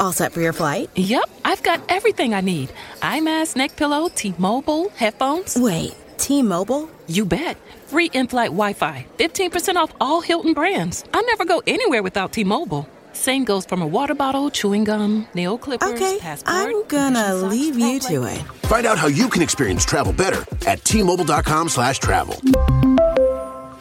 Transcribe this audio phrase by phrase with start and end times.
[0.00, 0.88] All set for your flight?
[0.96, 2.72] Yep, I've got everything I need.
[3.02, 5.56] IMAS, neck pillow, T-Mobile, headphones.
[5.56, 6.88] Wait, T-Mobile?
[7.06, 7.58] You bet.
[7.88, 9.04] Free in-flight Wi-Fi.
[9.18, 11.04] 15% off all Hilton brands.
[11.12, 12.88] I never go anywhere without T-Mobile.
[13.12, 16.56] Same goes from a water bottle, chewing gum, nail clippers, Okay, passport.
[16.56, 18.42] I'm gonna compression socks, leave you to like- it.
[18.68, 22.36] Find out how you can experience travel better at T-Mobile.com slash travel.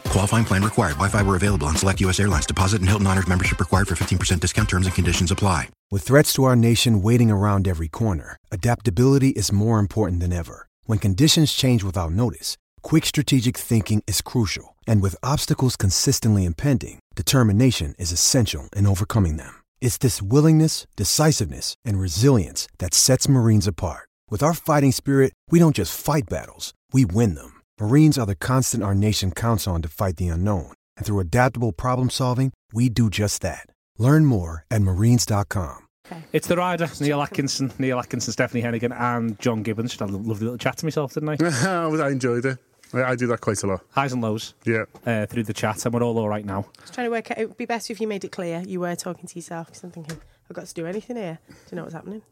[0.10, 0.94] Qualifying plan required.
[0.94, 2.20] Wi-Fi were available on select U.S.
[2.20, 2.46] airlines.
[2.46, 4.70] Deposit and Hilton Honors membership required for 15% discount.
[4.70, 5.70] Terms and conditions apply.
[5.92, 10.68] With threats to our nation waiting around every corner, adaptability is more important than ever.
[10.86, 14.76] When conditions change without notice, quick strategic thinking is crucial.
[14.88, 19.62] And with obstacles consistently impending, determination is essential in overcoming them.
[19.82, 24.10] It's this willingness, decisiveness, and resilience that sets Marines apart.
[24.30, 27.59] With our fighting spirit, we don't just fight battles, we win them.
[27.80, 30.74] Marines are the constant our nation counts on to fight the unknown.
[30.98, 33.66] And through adaptable problem solving, we do just that.
[33.98, 35.86] Learn more at marines.com.
[36.34, 39.92] It's the rider, Neil Atkinson, Neil Atkinson, Stephanie Heneghan, and John Gibbons.
[39.92, 41.38] Just had a lovely little chat to myself, didn't I?
[42.06, 42.58] I enjoyed it.
[42.94, 43.82] I, I do that quite a lot.
[43.92, 44.86] Highs and lows Yeah.
[45.06, 46.66] uh, through the chat, and we're all all right now.
[46.80, 47.38] I was trying to work out.
[47.38, 49.84] It would be best if you made it clear you were talking to yourself because
[49.84, 50.18] I'm thinking
[50.50, 51.38] I've got to do anything here.
[51.48, 52.24] Do you know what's happening?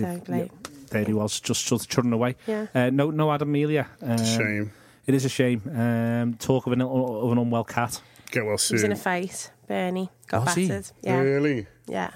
[0.00, 0.46] So Yeah,
[0.90, 2.36] There he was, just sort of churning away.
[2.46, 2.66] Yeah.
[2.74, 3.86] Uh, no, no Adam Melia.
[4.02, 4.72] Um, Shame.
[5.06, 5.62] It is a shame.
[5.74, 8.00] Um, talk of an, of an unwell cat.
[8.30, 9.50] Get well he was in a fight.
[9.68, 10.68] Bernie got Was he?
[10.68, 10.90] battered.
[11.02, 11.66] Yeah, Really?
[11.86, 12.10] yeah.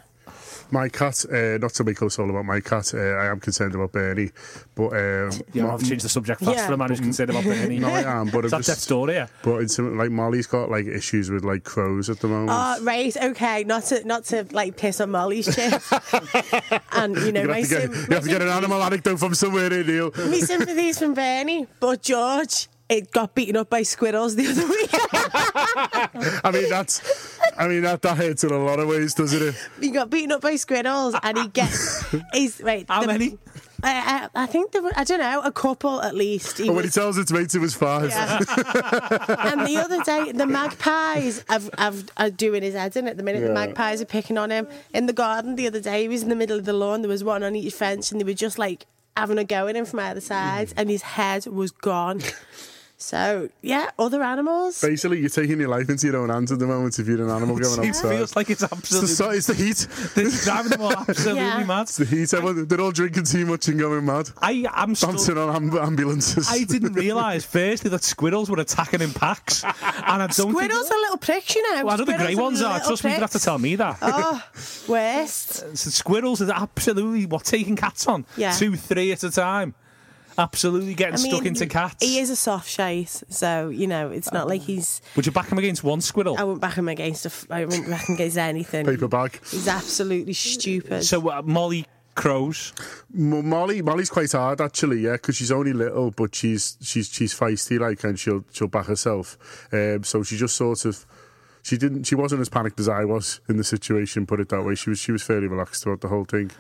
[0.73, 3.75] My cat, uh, not to make us all about my cat, uh, I am concerned
[3.75, 4.31] about Bernie,
[4.75, 6.67] but um, Yeah, Mo- I've changed the subject fast Yeah.
[6.69, 7.79] for a man who's concerned about Bernie.
[7.81, 9.15] no, I am, but it's I'm that that just, story?
[9.15, 9.27] Yeah.
[9.43, 12.51] but it's some- like Molly's got like issues with like crows at the moment.
[12.53, 13.65] Oh, right, okay.
[13.65, 15.83] Not to not to like piss on Molly's chip.
[16.93, 18.83] and you know, you my, have, to get, sim- you have to get an animal
[18.83, 20.13] anecdote from somewhere, eh, Neil.
[20.17, 24.91] my sympathies from Bernie, but George, it got beaten up by squirrels the other week.
[26.45, 29.55] I mean, that's, I mean that that hurts in a lot of ways, doesn't it?
[29.81, 32.05] he got beaten up by squirrels, and he gets.
[32.33, 32.85] He's right.
[32.89, 33.39] How the- many?
[33.83, 36.59] I, I, I think there were, I don't know a couple at least.
[36.59, 38.11] He But when he was- tells its mates it was five.
[38.11, 38.37] Yeah.
[39.53, 43.23] and the other day, the magpies have, have, are doing his head in at the
[43.23, 43.41] minute.
[43.43, 44.69] The magpies are picking on him.
[44.93, 47.01] In the garden the other day, he was in the middle of the lawn.
[47.01, 48.85] There was one on each fence, and they were just like
[49.17, 52.21] having a go at him from either side, and his head was gone.
[53.03, 54.83] So, yeah, other animals.
[54.83, 57.31] Basically, you're taking your life into your own hands at the moment if you're an
[57.31, 58.09] animal going It outside.
[58.11, 59.37] feels like it's It's the, absolutely.
[59.39, 59.89] it's the heat.
[60.27, 61.65] It's driving them all absolutely Yeah.
[61.65, 61.83] mad.
[61.85, 62.35] It's the heat.
[62.35, 64.29] Everyone, they're all drinking too much and going mad.
[64.43, 65.13] I am still.
[65.13, 66.47] Bouncing on amb- ambulances.
[66.51, 70.93] I didn't realise firstly that squirrels were attacking in packs, and I don't Squirrels think.
[70.93, 71.87] are little pricks, you know.
[71.87, 72.73] Well, I know the Squirrels grey ones are.
[72.75, 73.45] little Trust me, you have to pricks.
[73.47, 73.97] tell me that.
[74.03, 74.43] Oh,
[74.89, 75.77] worst.
[75.79, 78.27] So squirrels are absolutely what taking cats on.
[78.37, 78.53] Yeah.
[78.53, 79.75] Two, three at a time.
[80.39, 82.03] Absolutely getting I mean, stuck into cats.
[82.05, 85.03] He is a soft shite, so you know it's not like he's.
[85.17, 86.37] Would you back him against one squirrel?
[86.39, 87.27] I wouldn't back him against.
[87.27, 88.87] A, f- I wouldn't back him against anything.
[88.87, 89.41] Paper bag.
[89.51, 91.05] He's absolutely stupid.
[91.05, 92.73] So uh, Molly crows.
[93.17, 97.35] M- Molly, Molly's quite hard actually, yeah, because she's only little, but she's she's she's
[97.35, 99.37] feisty, like, and she'll she'll back herself.
[99.73, 101.07] Um, so she just sort of,
[101.63, 104.27] she didn't, she wasn't as panicked as I was in the situation.
[104.27, 104.75] Put it that way.
[104.75, 106.51] She was she was fairly relaxed throughout the whole thing,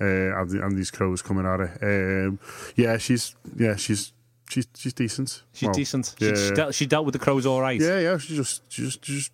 [0.00, 0.04] uh,
[0.40, 2.26] and, the- and these crows coming at her.
[2.28, 2.38] Um,
[2.76, 4.12] yeah, she's yeah she's
[4.50, 5.42] she's she's decent.
[5.52, 6.14] She's Well, decent.
[6.18, 7.80] Yeah, She, she, dealt, she dealt with the crows all right.
[7.80, 8.18] yeah, yeah.
[8.18, 9.32] She just she just she just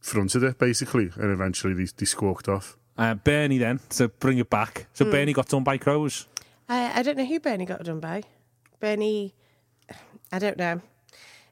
[0.00, 2.76] fronted it basically, and eventually they, they squawked off.
[2.98, 4.86] Uh, Bernie then to bring it back.
[4.94, 5.10] So Hmm.
[5.10, 6.26] Bernie got done by crows.
[6.68, 8.22] I, I don't know who Bernie got done by.
[8.80, 9.34] Bernie,
[10.30, 10.80] I don't know.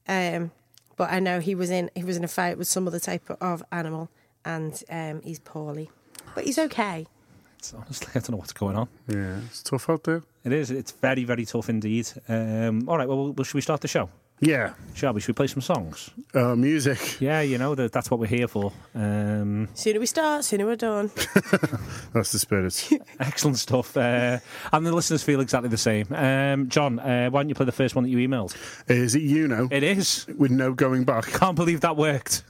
[0.09, 0.51] Um,
[1.01, 3.25] but I know he was in he was in a fight with some other type
[3.41, 4.11] of animal,
[4.45, 5.91] and um, he's poorly,
[6.35, 7.07] but he's okay.
[7.59, 8.87] It's honestly, I don't know what's going on.
[9.09, 10.23] Yeah, it's tough out there.
[10.45, 10.71] It is.
[10.71, 12.07] It's very, very tough indeed.
[12.29, 13.09] Um, all right.
[13.09, 14.11] Well, well, should we start the show?
[14.43, 15.21] Yeah, Shall we?
[15.21, 16.11] Should we play some songs?
[16.35, 17.21] uh, music.
[17.21, 18.73] Yeah, you know that that's what we're here for.
[18.95, 21.11] Um, Sooner we start, sooner we're done.
[22.15, 22.89] That's the spirit.
[23.21, 23.97] excellent stuff.
[23.97, 24.39] Uh,
[24.73, 26.07] and the listeners feel exactly the same.
[26.13, 28.57] Um, John, uh, why don't you play the first one that you emailed?
[28.89, 29.69] Is it you know?
[29.71, 30.27] It is.
[30.39, 31.27] with no going back.
[31.27, 32.43] Can't believe that worked.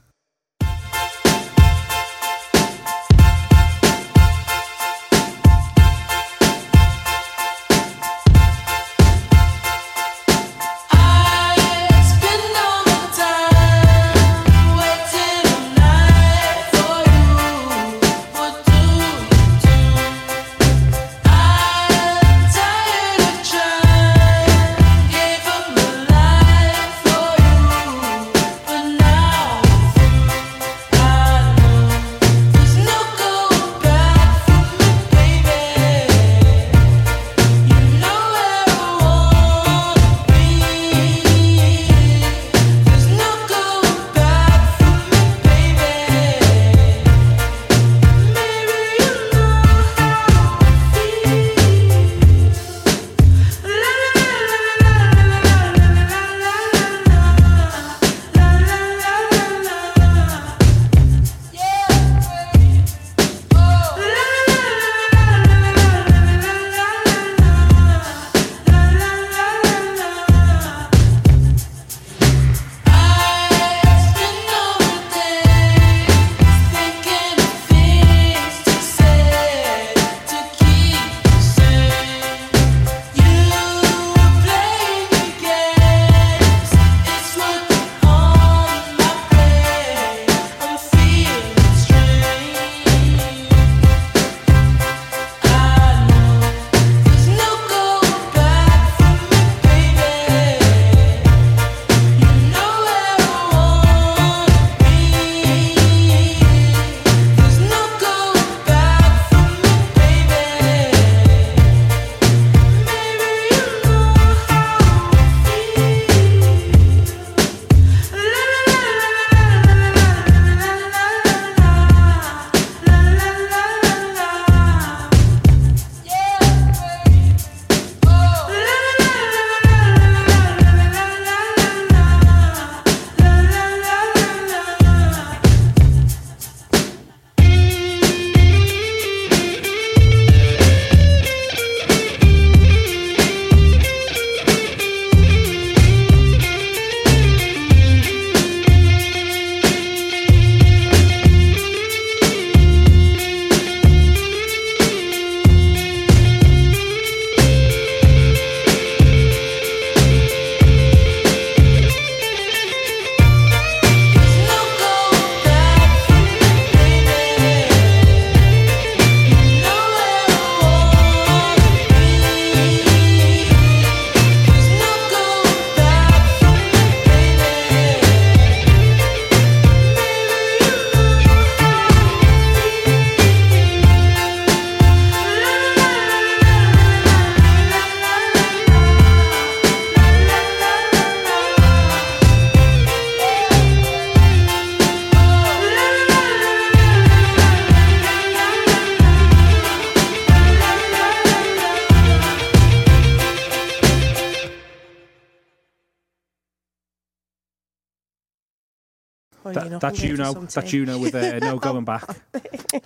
[209.90, 210.32] That's you know.
[210.32, 212.04] some That's you know with uh, no going back.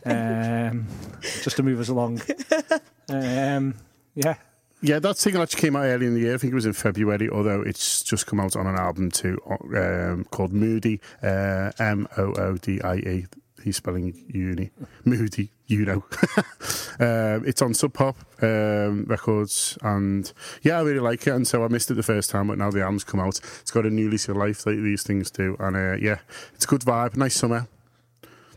[0.06, 0.87] Um,
[1.43, 2.21] just to move us along.
[3.09, 3.75] Um,
[4.15, 4.35] yeah.
[4.83, 6.35] Yeah, that single actually came out early in the year.
[6.35, 9.39] I think it was in February, although it's just come out on an album too,
[9.75, 13.27] um, called Moody, uh, M O O D I E.
[13.65, 14.71] He's spelling uni.
[15.07, 16.05] Moody, you know.
[17.01, 20.31] um, it's on Sub Pop um, Records, and
[20.61, 21.31] yeah, I really like it.
[21.31, 23.41] And so I missed it the first time, but now the album's come out.
[23.63, 25.56] It's got a new lease of life, like these things do.
[25.59, 26.19] And uh, yeah,
[26.55, 27.67] it's a good vibe, nice summer.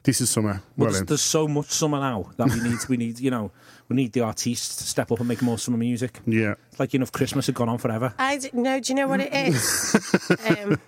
[0.03, 0.61] This is summer.
[0.75, 2.79] Well, Well, there's, there's so much summer now that we need.
[2.89, 3.51] we need, you know,
[3.89, 6.19] we need the artists to step up and make more summer music.
[6.25, 6.55] yeah.
[6.69, 8.13] It's like you know, if Christmas had gone on forever.
[8.19, 8.79] I d- no.
[8.79, 10.29] Do you know what it is?
[10.47, 10.79] um,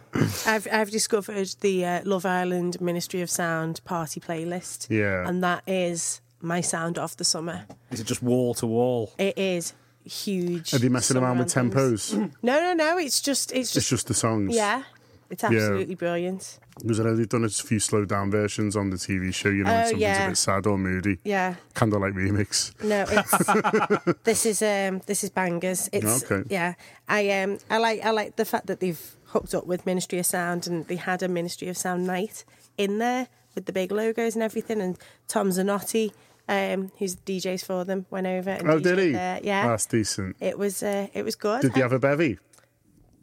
[0.46, 4.88] I've I've discovered the uh, Love Island Ministry of Sound party playlist.
[4.90, 5.28] Yeah.
[5.28, 7.66] and that is my sound of the summer.
[7.92, 9.12] Is it just wall to wall?
[9.18, 9.74] It is
[10.06, 10.74] huge.
[10.74, 12.12] Are they messing around with anthems.
[12.14, 12.32] tempos?
[12.42, 12.98] No, no, no.
[12.98, 14.56] It's just it's just, It's just, just the songs.
[14.56, 14.84] yeah.
[15.30, 16.60] It's absolutely brilliant.
[16.82, 19.80] Because they've done a few slowed down versions on the TV show, you know, when
[19.82, 20.26] Oh, something's yeah.
[20.26, 21.20] a bit sad or moody.
[21.24, 21.56] Yeah.
[21.74, 22.74] Candlelight remix.
[22.84, 25.90] No, it's this is um this is bangers.
[25.92, 26.48] It's Okay.
[26.50, 26.74] yeah.
[27.08, 30.26] I um I like I like the fact that they've hooked up with Ministry of
[30.26, 32.46] Sound and they had a Ministry of Sound night
[32.78, 36.12] in there with the big logos and everything and Tom Zanetti,
[36.48, 39.12] um, who's DJs for them, went over and Oh, DJ'd did he?
[39.12, 39.40] there.
[39.44, 39.68] Yeah.
[39.68, 40.36] That's decent.
[40.40, 41.62] it was uh, it was good.
[41.62, 42.38] Did they have a bevy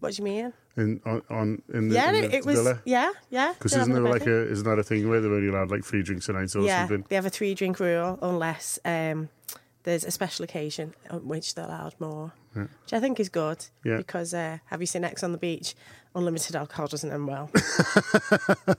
[0.01, 0.53] what do you mean?
[0.77, 2.83] In on, on in the, Yeah, in it, the it was villa?
[2.85, 3.55] yeah, yeah.
[3.55, 6.03] Because isn't there like a isn't that a thing where they're only allowed like three
[6.03, 7.07] drinks a night or yeah, something?
[7.09, 9.31] they have a three drink rule unless um,
[9.85, 13.65] there's a special occasion on which they're allowed more, which I think is good.
[13.85, 13.97] Yeah.
[13.97, 15.75] Because uh, have you seen Ex on the beach?
[16.15, 17.51] Unlimited alcohol doesn't end well.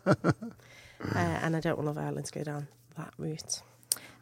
[0.06, 0.34] uh,
[1.16, 3.62] and I don't want Love Island to go down that route.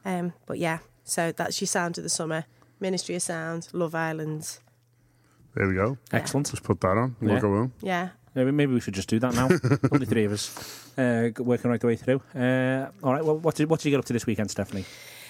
[0.03, 2.46] Um, but yeah, so that's your sound of the summer.
[2.79, 4.60] Ministry of Sound, Love Island.
[5.56, 5.98] There we go.
[6.12, 6.50] Excellent.
[6.52, 7.16] Just put that on.
[7.22, 7.40] We'll Yeah.
[7.40, 7.74] go home.
[7.82, 8.10] Yeah.
[8.34, 9.48] Maybe, maybe we should just do that now.
[9.92, 12.22] Only three of us uh, g- working right the way through.
[12.36, 13.24] Uh, all right.
[13.24, 14.84] Well, what did what did you get up to this weekend, Stephanie?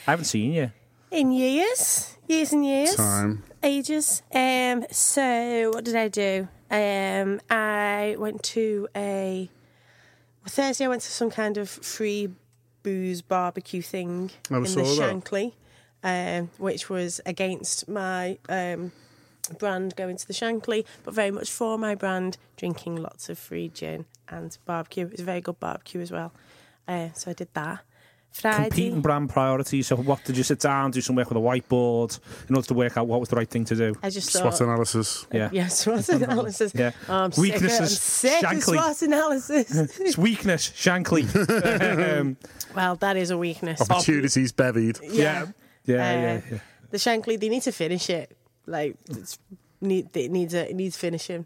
[0.08, 0.72] I haven't seen you.
[1.12, 2.96] In years, years and years.
[2.96, 3.44] Time.
[3.62, 4.24] ages.
[4.34, 6.48] Um, so what did I do?
[6.72, 9.50] Um, I went to a
[10.48, 10.86] Thursday.
[10.86, 12.29] I went to some kind of free
[12.82, 15.13] booze barbecue thing I in the saw that.
[15.24, 15.53] Shankly,
[16.03, 18.91] um, which was against my um,
[19.49, 23.69] brand going to the Shankly, but very much for my brand, drinking lots of free
[23.69, 25.05] gin and barbecue.
[25.05, 26.33] It was a very good barbecue as well.
[26.87, 27.79] Uh, so I did that.
[28.31, 28.63] Friday.
[28.65, 29.87] Competing brand priorities.
[29.87, 32.73] So, what did you sit down, do some work with a whiteboard in order to
[32.73, 33.95] work out what was the right thing to do?
[34.03, 35.25] I just SWOT analysis.
[35.31, 35.49] Yeah.
[35.53, 36.73] Yeah, SWOT analysis.
[36.75, 36.91] Yeah.
[37.07, 38.73] Oh, I'm sick of- I'm Weaknesses, sick of Shankly.
[38.75, 39.99] SWOT analysis.
[40.01, 41.23] It's weakness, Shankly.
[42.19, 42.35] um,
[42.75, 43.79] well, that is a weakness.
[43.79, 44.99] Opportunities bevied.
[45.01, 45.45] yeah.
[45.85, 46.57] Yeah, Uh, yeah, yeah.
[46.91, 48.35] The Shankly, they need to finish it.
[48.65, 49.39] Like, it's,
[49.81, 51.45] need, it needs a, it needs finishing.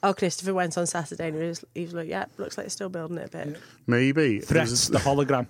[0.00, 2.70] Oh, Christopher went on Saturday and he was, he was like, yeah, looks like they're
[2.70, 3.56] still building it a bit.
[3.88, 4.38] Maybe.
[4.38, 5.48] There was, the hologram.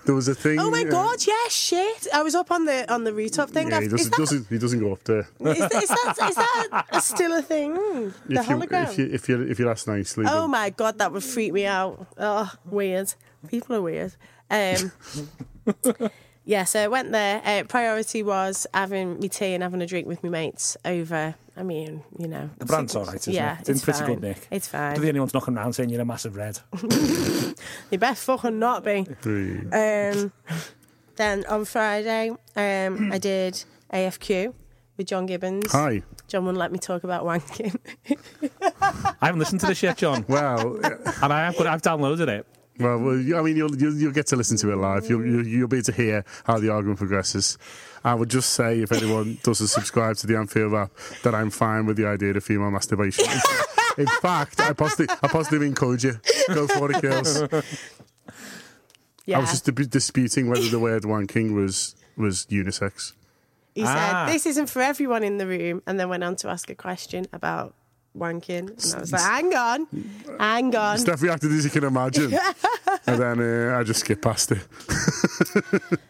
[0.04, 0.58] there was a thing.
[0.58, 2.08] Oh my uh, God, yeah, shit.
[2.12, 3.70] I was up on the on the rooftop thing.
[3.70, 5.20] Yeah, he I've- is, doesn't, that, doesn't, he doesn't go up there.
[5.40, 7.74] is, that, is, that, is that a, still a thing?
[7.74, 8.90] The if, you, hologram?
[8.90, 10.24] if, you, if, you, if you ask nicely.
[10.28, 12.04] Oh then- my god, that would freak me out.
[12.18, 13.14] Oh, weird.
[13.46, 14.16] People are weird.
[14.50, 14.90] Um,
[16.44, 17.40] yeah, so I went there.
[17.44, 21.34] Uh, priority was having me tea and having a drink with my mates over.
[21.56, 23.68] I mean, you know, The brand's all right, isn't yeah, it?
[23.68, 24.08] It's in pretty fine.
[24.08, 24.48] good nick.
[24.50, 24.90] It's fine.
[24.94, 25.02] Do fine.
[25.02, 26.58] the anyone's knocking around saying you're a massive red?
[27.90, 29.04] You best fucking not be.
[29.20, 29.58] Three.
[29.70, 30.32] Um,
[31.16, 34.52] then on Friday, um, I did AFQ
[34.96, 35.70] with John Gibbons.
[35.70, 36.02] Hi.
[36.26, 37.76] John wouldn't let me talk about wanking.
[38.80, 40.78] I haven't listened to this yet, John, Well,
[41.22, 42.46] and I have I've downloaded it.
[42.78, 45.08] Well, well, I mean, you'll, you'll you'll get to listen to it live.
[45.08, 47.56] You'll, you'll you'll be able to hear how the argument progresses.
[48.04, 50.90] I would just say, if anyone doesn't subscribe to the Anfield Wrap,
[51.22, 53.24] that I'm fine with the idea of female masturbation.
[53.96, 56.18] In fact, I positively, I positively encourage you.
[56.48, 57.42] Go for it, girls.
[59.24, 59.36] yeah.
[59.38, 63.12] I was just dib- disputing whether the word wanking was was unisex.
[63.74, 64.26] He Ah.
[64.26, 66.74] said, This isn't for everyone in the room, and then went on to ask a
[66.74, 67.74] question about
[68.16, 68.68] wanking.
[68.70, 69.86] And I was like, Hang on,
[70.38, 70.98] hang on.
[70.98, 72.32] Steph reacted as you can imagine.
[73.06, 73.40] and then
[73.72, 74.58] uh, I just skipped past it.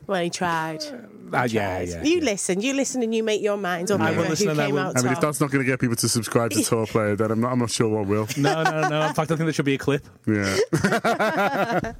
[0.07, 0.85] Well, he tried.
[1.33, 2.03] Ah, yeah, yeah.
[2.03, 4.53] You listen, you listen, and you make your mind up I will over listen who
[4.53, 5.23] and I came will- out I mean, if top.
[5.23, 7.59] that's not going to get people to subscribe to TAW Player, then I'm not, I'm
[7.59, 8.29] not sure what will.
[8.37, 9.07] No, no, no.
[9.07, 10.05] In fact, I think there should be a clip.
[10.27, 10.59] Yeah.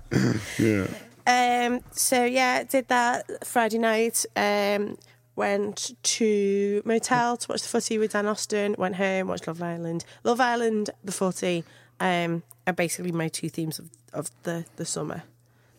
[0.59, 0.87] yeah.
[1.27, 4.27] Um, so yeah, did that Friday night.
[4.37, 4.99] Um,
[5.37, 8.75] went to motel to watch the footy with Dan Austin.
[8.79, 10.05] Went home, watched Love Island.
[10.23, 11.65] Love Island, the footy,
[12.01, 15.23] um, are basically my two themes of, of the, the summer.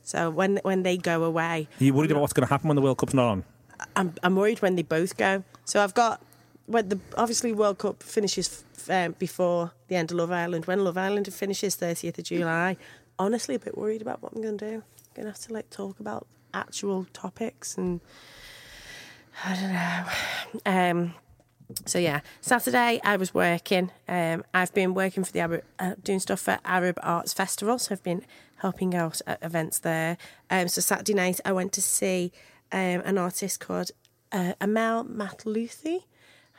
[0.04, 2.76] So when when they go away, Are you worried about what's going to happen when
[2.76, 3.44] the World Cup's not on?
[3.96, 5.44] I'm I'm worried when they both go.
[5.66, 6.22] So I've got
[6.68, 10.66] when the obviously World Cup finishes um, before the end of Love Island.
[10.66, 12.78] When Love Island finishes 30th of July,
[13.18, 14.76] honestly a bit worried about what I'm going to do.
[14.76, 18.00] I'm going to have to like talk about actual topics and
[19.46, 20.72] I don't know.
[20.72, 21.14] Um,
[21.86, 23.92] so yeah, Saturday I was working.
[24.08, 27.94] Um, I've been working for the Arab, uh, doing stuff for Arab Arts Festival, so
[27.94, 28.26] I've been
[28.58, 30.18] helping out at events there.
[30.50, 32.32] Um, so Saturday night I went to see
[32.72, 33.92] um, an artist called
[34.32, 36.04] uh, Emel Mathlouthi.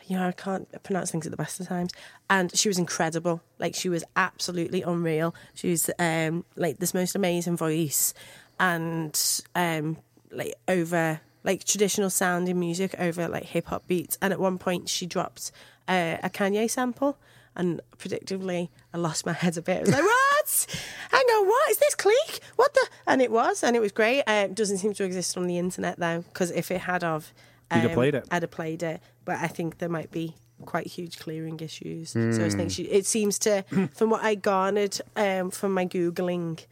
[0.06, 1.90] You know, I can't pronounce things at the best of times.
[2.30, 3.42] And she was incredible.
[3.58, 5.34] Like she was absolutely unreal.
[5.54, 8.14] She was um, like this most amazing voice,
[8.60, 9.20] and
[9.56, 9.96] um,
[10.30, 14.18] like over like traditional sounding music over like hip hop beats.
[14.20, 15.52] And at one point, she dropped
[15.88, 17.16] uh, a Kanye sample,
[17.54, 19.78] and predictably, I lost my head a bit.
[19.78, 20.66] I was like, "What?
[21.10, 22.40] Hang on, what is this clique?
[22.56, 24.22] What the?" And it was, and it was great.
[24.26, 27.32] Uh, it doesn't seem to exist on the internet though, because if it had of,
[27.72, 28.24] You'd have played it.
[28.30, 29.00] I'd have played it.
[29.24, 30.34] But I think there might be
[30.64, 32.10] quite huge clearing issues.
[32.10, 33.62] So I was thinking, she, it seems to,
[33.94, 36.64] from what I garnered um, from my googling,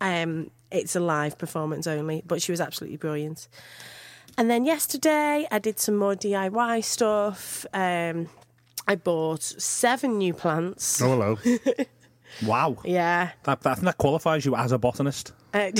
[0.00, 2.22] um, it's a live performance only.
[2.26, 3.48] But she was absolutely brilliant.
[4.38, 7.66] And then yesterday, I did some more DIY stuff.
[7.72, 8.28] Um,
[8.88, 11.00] I bought seven new plants.
[11.00, 11.38] Oh, hello.
[12.44, 12.78] Wow.
[12.84, 13.30] Yeah.
[13.44, 15.32] That, that, I think that qualifies you as a botanist.
[15.52, 15.70] Uh,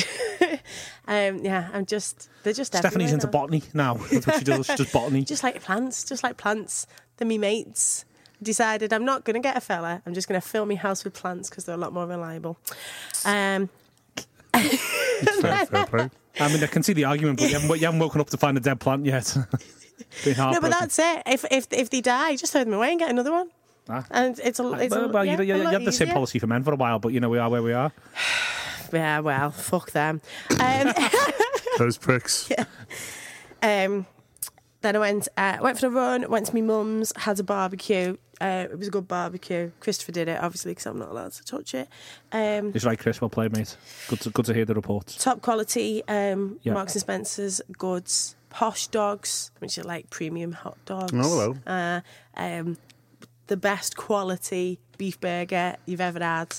[1.08, 3.32] um, yeah, I'm just, they're just Stephanie's into now.
[3.32, 3.94] botany now.
[3.94, 4.66] That's what she does.
[4.66, 5.24] She does botany.
[5.32, 6.86] Just like plants, just like plants.
[7.16, 8.04] They're me mates.
[8.42, 10.02] Decided I'm not going to get a fella.
[10.04, 12.58] I'm just going to fill my house with plants because they're a lot more reliable.
[13.24, 13.70] Um,
[14.54, 16.10] fair, fair play.
[16.40, 18.36] I mean, I can see the argument, but you haven't, you haven't woken up to
[18.36, 19.36] find a dead plant yet.
[20.26, 21.22] No, but that's it.
[21.26, 23.50] If if if they die, just throw them away and get another one.
[23.88, 24.04] Ah.
[24.10, 26.08] And it's a, it's well, a, well, yeah, you, you, a you had the same
[26.08, 27.92] policy for men for a while, but you know we are where we are.
[28.92, 30.20] Yeah, well, fuck them.
[30.60, 30.92] Um,
[31.78, 32.52] Those pricks.
[33.62, 34.04] um,
[34.82, 38.18] then I went uh, went for a run, went to my mum's, had a barbecue.
[38.42, 39.70] Uh, it was a good barbecue.
[39.78, 41.88] Christopher did it, obviously, because I'm not allowed to touch it.
[42.32, 43.20] Um, It's right, Chris.
[43.20, 43.76] Well played, mate.
[44.08, 45.16] Good to, good to hear the reports.
[45.16, 46.72] top quality um, Yeah.
[46.72, 51.12] Marks and Spencer's goods, posh dogs, which are like premium hot dogs.
[51.14, 51.56] Oh, hello.
[51.66, 52.00] Uh,
[52.36, 52.78] um,
[53.46, 56.56] the best quality beef burger you've ever had.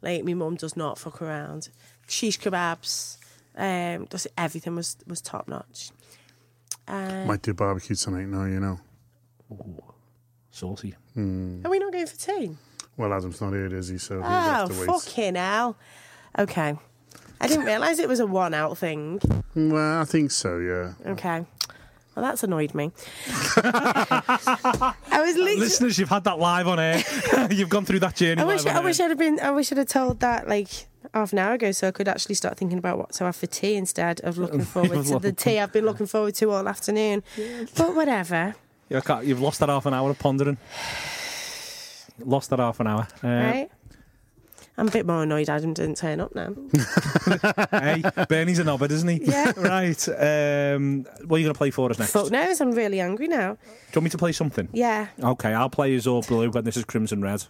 [0.00, 1.68] Like my mum does not fuck around.
[2.08, 3.18] Shish kebabs,
[3.56, 5.90] um, just everything was was top notch.
[6.88, 8.78] Uh, Might do barbecue tonight now, you know.
[10.56, 10.94] Saucy.
[11.14, 11.60] Hmm.
[11.64, 12.50] are we not going for tea?
[12.96, 13.98] Well, Adam's not here, is he?
[13.98, 14.86] So he'll Oh, have to wait.
[14.86, 15.76] fucking hell.
[16.38, 16.76] Okay.
[17.40, 19.20] I didn't realise it was a one out thing.
[19.54, 20.92] Well, I think so, yeah.
[21.12, 21.44] Okay.
[22.14, 22.92] Well, that's annoyed me.
[23.56, 25.56] I was literally.
[25.56, 27.02] Listeners, you've had that live on air.
[27.50, 28.40] you've gone through that journey.
[28.40, 28.84] I wish live on I air.
[28.84, 29.40] wish I'd have been.
[29.40, 30.68] I wish I'd have told that like
[31.12, 33.46] half an hour ago, so I could actually start thinking about what to have for
[33.46, 37.22] tea instead of looking forward to the tea I've been looking forward to all afternoon.
[37.76, 38.54] But whatever,
[38.88, 40.58] You You've lost that half an hour of pondering.
[42.24, 43.08] Lost that half an hour.
[43.22, 43.70] Uh, right?
[44.78, 46.54] I'm a bit more annoyed Adam didn't turn up now.
[47.70, 49.24] hey, Bernie's a knobhead, isn't he?
[49.24, 49.52] Yeah.
[49.56, 50.08] Right.
[50.08, 52.12] Um, what are you going to play for us next?
[52.12, 53.54] Fuck knows, I'm really angry now.
[53.54, 54.68] Do you want me to play something?
[54.72, 55.08] Yeah.
[55.22, 57.44] Okay, I'll play Azure Blue, and this is crimson red.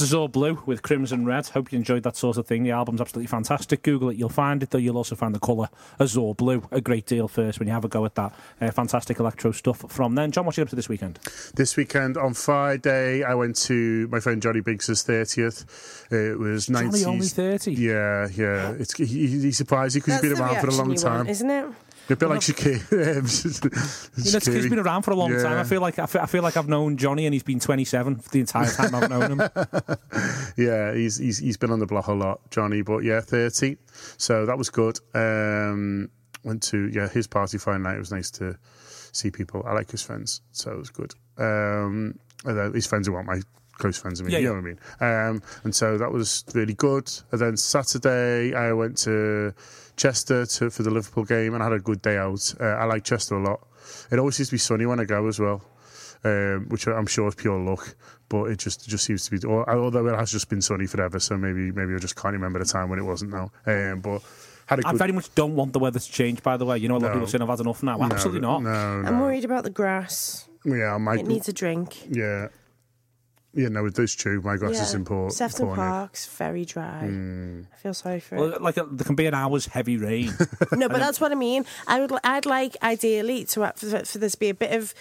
[0.00, 1.48] That's Azure Blue with Crimson Red.
[1.48, 2.62] Hope you enjoyed that sort of thing.
[2.62, 3.82] The album's absolutely fantastic.
[3.82, 7.04] Google it, you'll find it, though you'll also find the colour Azure Blue a great
[7.04, 8.34] deal first when you have a go at that.
[8.62, 10.30] Uh, fantastic electro stuff from then.
[10.30, 11.18] John, what you up to this weekend?
[11.54, 15.66] This weekend on Friday, I went to my friend Johnny Biggs's 30th.
[16.10, 17.06] It was Johnny 90s.
[17.06, 17.72] only 30?
[17.74, 18.70] Yeah, yeah.
[18.70, 21.14] It's, he, he's surprised because he's That's been the around for a long reaction you
[21.14, 21.30] want, time.
[21.30, 21.66] isn't it?
[22.10, 22.80] A bit like Shakir.
[24.24, 25.58] You know, it's he's been around for a long time.
[25.58, 28.16] I feel like I feel, I feel like I've known Johnny and he's been 27
[28.16, 29.48] for the entire time I've known him.
[30.56, 32.82] Yeah, he's, he's he's been on the block a lot, Johnny.
[32.82, 33.78] But yeah, thirty.
[34.18, 34.98] So that was good.
[35.14, 36.10] Um,
[36.44, 37.96] went to yeah his party Friday night.
[37.96, 38.58] It was nice to
[39.12, 39.62] see people.
[39.66, 41.14] I like his friends, so it was good.
[41.38, 42.18] Um,
[42.74, 43.40] his friends are what my
[43.78, 44.20] close friends.
[44.20, 44.50] I mean, Yeah, you yeah.
[44.50, 44.64] know what
[45.00, 45.36] I mean.
[45.36, 47.10] Um, and so that was really good.
[47.32, 49.54] And then Saturday I went to
[49.96, 52.54] Chester to, for the Liverpool game and I had a good day out.
[52.60, 53.66] Uh, I like Chester a lot.
[54.10, 55.62] It always seems to be sunny when I go as well
[56.24, 57.94] um, which I'm sure is pure luck.
[58.28, 61.18] But it just just seems to be, or- although it has just been sunny forever,
[61.18, 63.50] so maybe maybe I just can't remember the time when it wasn't now.
[63.66, 64.22] Um, but
[64.66, 66.78] had a I very much don't want the weather to change, by the way.
[66.78, 67.96] You know, a lot of people saying I've had enough now.
[67.96, 68.62] no, Absolutely not.
[68.62, 70.48] No, I'm worried about the grass.
[70.64, 71.96] Yeah, my It needs a drink.
[72.08, 72.48] yeah,
[73.54, 73.68] yeah.
[73.68, 74.40] No, with this true.
[74.40, 74.98] My grass is yeah.
[74.98, 75.32] important.
[75.34, 77.00] Sefton Park's very dry.
[77.00, 77.62] Hmm.
[77.72, 78.62] I feel sorry for it.
[78.62, 80.32] Like, uh, there can be an hour's heavy rain.
[80.72, 81.64] No, but that's what I mean.
[81.86, 84.94] I would, I'd like ideally to have- for, for this to be a bit of.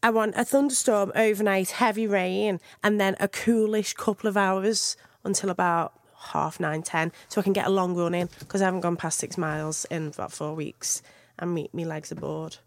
[0.00, 5.50] I want a thunderstorm overnight, heavy rain, and then a coolish couple of hours until
[5.50, 5.92] about
[6.32, 8.96] half nine, ten, so I can get a long run in because I haven't gone
[8.96, 11.02] past six miles in about four weeks,
[11.38, 12.58] and me, me legs are bored.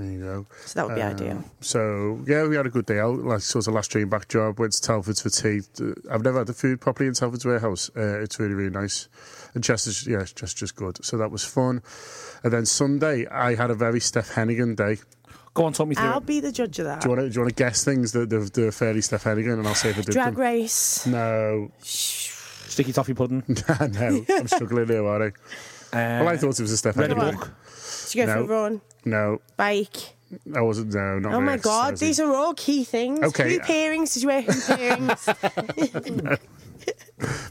[0.00, 0.46] There you go.
[0.64, 1.44] So that would be Um, ideal.
[1.60, 3.18] So yeah, we had a good day out.
[3.18, 4.58] Like sort of last train back job.
[4.58, 5.60] Went to Telford's for tea.
[5.80, 7.90] Uh, I've never had the food properly in Telford's warehouse.
[7.96, 9.08] Uh, it's really really nice.
[9.54, 11.04] And Chester's yeah, it's just just good.
[11.04, 11.82] So that was fun.
[12.42, 14.98] And then Sunday, I had a very Steph Heneghan day.
[15.52, 16.26] Go on, talk me through I'll it.
[16.26, 17.00] be the judge of that.
[17.02, 19.24] Do you want to do you want to guess things that they're, they're fairly Steph
[19.24, 20.40] Heneghan, and I'll say if I did Drag them.
[20.40, 21.04] race.
[21.06, 23.42] No, Sticky toffee pudding.
[23.80, 25.26] no, I'm struggling here, are I?
[25.26, 25.32] Uh,
[26.24, 27.32] Well, I thought it was a Steph Read a Heneghan.
[27.34, 27.50] book.
[28.06, 28.44] Did you go for No.
[28.44, 28.80] a run?
[29.04, 29.96] No, Bike.
[30.54, 30.94] I wasn't.
[30.94, 31.30] No, not.
[31.30, 33.20] Oh really my god, these are all key things.
[33.20, 33.54] Okay.
[33.54, 34.14] Hoop earrings.
[34.14, 35.26] Did you wear hoop earrings?
[36.06, 36.38] Did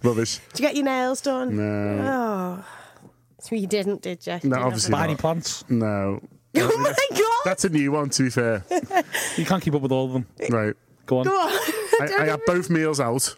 [0.03, 0.39] rubbish.
[0.55, 1.55] you get your nails done?
[1.55, 2.03] No,
[2.61, 2.65] Oh.
[3.41, 4.33] So you didn't, did you?
[4.39, 4.97] Did you obviously not?
[4.97, 5.19] Spiny not.
[5.19, 5.63] plants.
[5.69, 6.21] no.
[6.57, 7.41] Oh my god!
[7.45, 8.63] That's a new one, to be fair.
[9.37, 10.25] You can't keep up with all of them.
[10.49, 10.73] Right.
[11.05, 11.25] Go on.
[11.25, 11.49] Go on.
[12.01, 13.35] I, I had both meals out.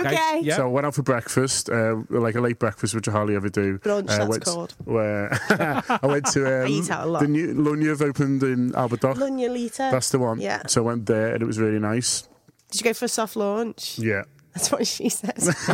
[0.00, 0.40] Okay.
[0.42, 0.56] Yeah.
[0.56, 3.48] So I went out for breakfast, uh, like a late breakfast, which I hardly ever
[3.48, 3.78] do.
[3.78, 4.74] Brunch, uh, that's went, called.
[4.84, 7.22] Where I went to um, eat out a lot.
[7.22, 9.16] the new Lunya have opened in Albert Dock.
[9.16, 9.88] Lunya Lita.
[9.92, 10.40] That's the one.
[10.40, 10.62] Yeah.
[10.66, 12.28] So I went there and it was really nice.
[12.70, 13.98] Did you go for a soft launch?
[13.98, 14.22] Yeah.
[14.54, 15.48] That's what she says.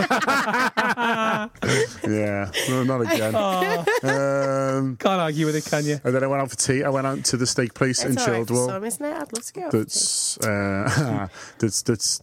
[2.07, 2.51] Yeah.
[2.69, 3.35] No, not again.
[3.35, 6.01] um, Can't argue with it, can you?
[6.05, 6.85] and then I went out for tea.
[6.85, 8.67] I went out to the steak place in it's all right for Childwall.
[8.69, 9.13] some, isn't it?
[9.13, 9.63] I'd love to go.
[9.63, 9.79] out for tea.
[9.79, 11.29] That's uh,
[11.59, 12.21] that's that's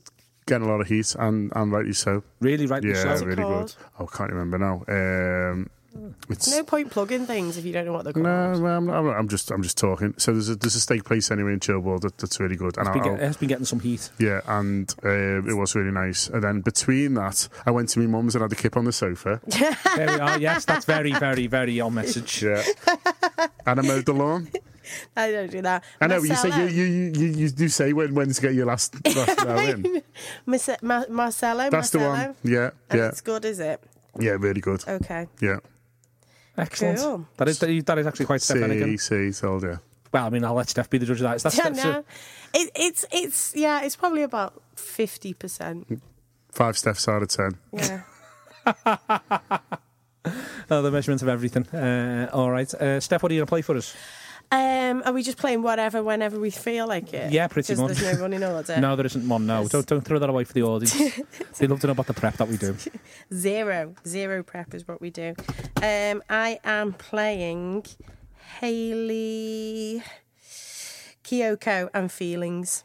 [0.47, 2.23] getting a lot of heat and and rightly so.
[2.39, 3.25] Really, rightly Yeah, so.
[3.25, 3.73] Really good.
[3.99, 4.84] Oh, I can't remember now.
[4.88, 5.69] Um,
[6.29, 8.25] it's No point plugging things if you don't know what they're called.
[8.25, 10.13] No, well, I'm, I'm, I'm just I'm just talking.
[10.17, 12.88] So there's a there's a steak place anyway in Childwall that, that's really good, and
[12.88, 14.10] It's been, I'll, get, it's been getting some heat.
[14.19, 15.10] yeah, and uh,
[15.49, 16.27] it was really nice.
[16.29, 18.91] And then between that, I went to my mum's and had a kip on the
[18.91, 19.39] sofa.
[19.95, 20.39] There we are.
[20.39, 22.43] Yes, that's very, very, very on message.
[22.45, 22.63] Yeah,
[23.65, 24.49] and I mowed the lawn.
[25.17, 25.84] I don't do that.
[25.99, 26.67] I know but you say Marcello.
[26.67, 30.03] you you, you you do say when when to get your last last row in.
[30.47, 31.69] Marce- Ma- Marcello.
[31.71, 32.36] That's the one.
[32.43, 33.81] Yeah, And yeah, it's good, is it?
[34.19, 34.38] yeah.
[34.39, 34.84] Really good.
[34.88, 35.27] Okay.
[35.41, 35.58] Yeah.
[36.57, 36.99] Excellent.
[36.99, 37.27] Cool.
[37.37, 38.99] That is that is actually quite Steph See, Heneghan.
[38.99, 39.79] see, told you.
[40.11, 41.35] Well, I mean, I'll let Steph be the judge of that.
[41.35, 42.03] Is that Yeah, Steph's, no.
[42.53, 46.01] It, it's it's yeah, it's probably about fifty percent.
[46.51, 47.57] Five steps out of ten.
[47.73, 48.01] Yeah.
[50.71, 51.67] oh, the measurement of everything.
[51.67, 52.73] Uh, all right.
[52.73, 53.95] Uh, Steph, what are you going to play for us?
[54.51, 57.31] Um, are we just playing whatever whenever we feel like it?
[57.31, 57.97] Yeah, pretty Because much.
[57.97, 58.79] There's no running order.
[58.79, 59.45] No, there isn't one.
[59.45, 60.93] No, don't, don't throw that away for the audience.
[61.58, 62.75] they love to know about the prep that we do.
[63.34, 63.95] Zero.
[64.08, 65.34] Zero prep is what we do.
[65.81, 67.86] Um, I am playing
[68.60, 70.03] Hayley
[71.23, 72.84] Kiyoko and Feelings.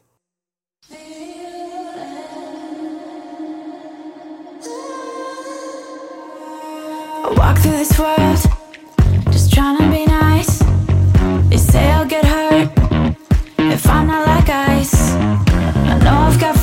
[7.22, 8.38] I walk through this world
[9.32, 10.09] just trying to be
[13.90, 15.14] I'm not like ice.
[15.14, 16.59] I know I've got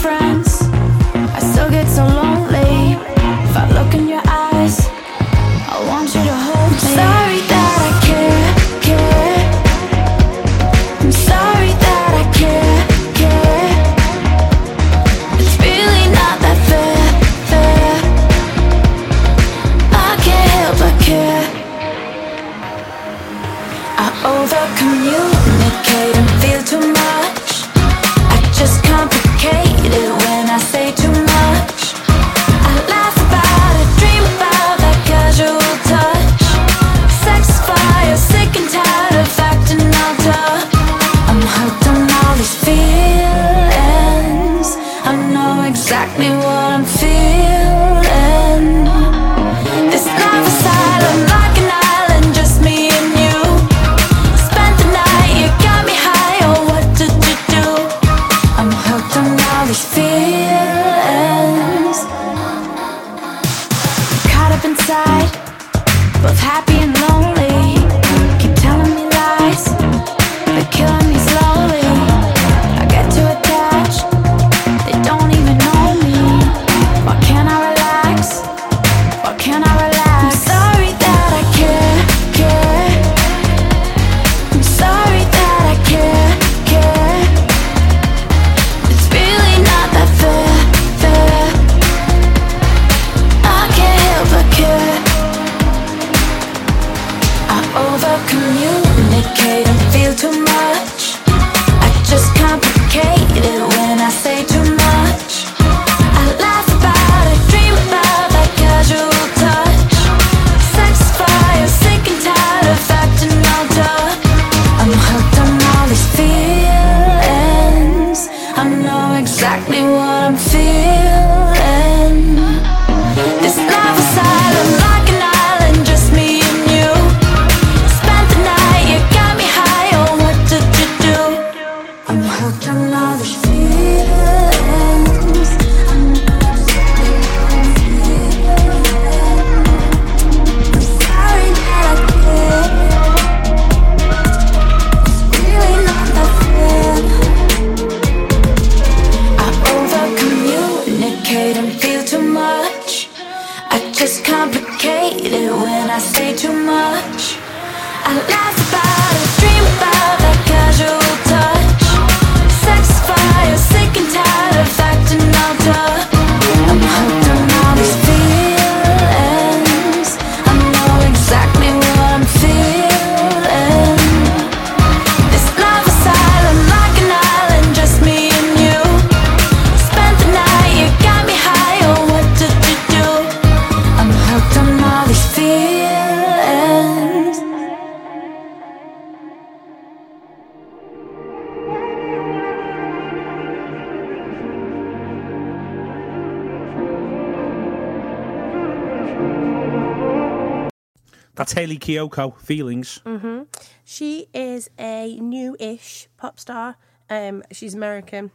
[201.58, 203.00] That's Hayley Kiyoko, Feelings.
[203.04, 203.42] hmm
[203.84, 206.76] She is a new-ish pop star.
[207.10, 208.30] Um, she's American,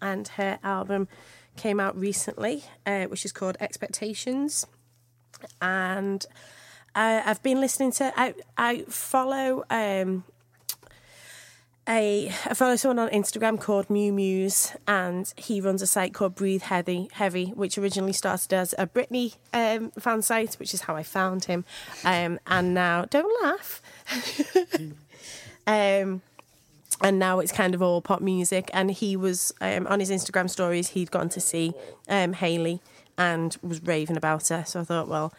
[0.00, 1.06] and her album
[1.58, 4.66] came out recently, uh, which is called Expectations.
[5.60, 6.24] And
[6.94, 8.10] uh, I've been listening to.
[8.16, 10.24] I I follow um,
[11.90, 16.62] a I follow someone on Instagram called MuuMuse, and he runs a site called Breathe
[16.62, 21.02] Heavy, Heavy, which originally started as a Britney um, fan site, which is how I
[21.02, 21.64] found him,
[22.04, 23.82] um, and now don't laugh.
[25.66, 26.22] um,
[27.02, 28.70] and now it's kind of all pop music.
[28.72, 30.88] And he was um, on his Instagram stories.
[30.88, 31.72] He'd gone to see
[32.08, 32.80] um, Hayley
[33.16, 34.64] and was raving about her.
[34.66, 35.32] So I thought, well,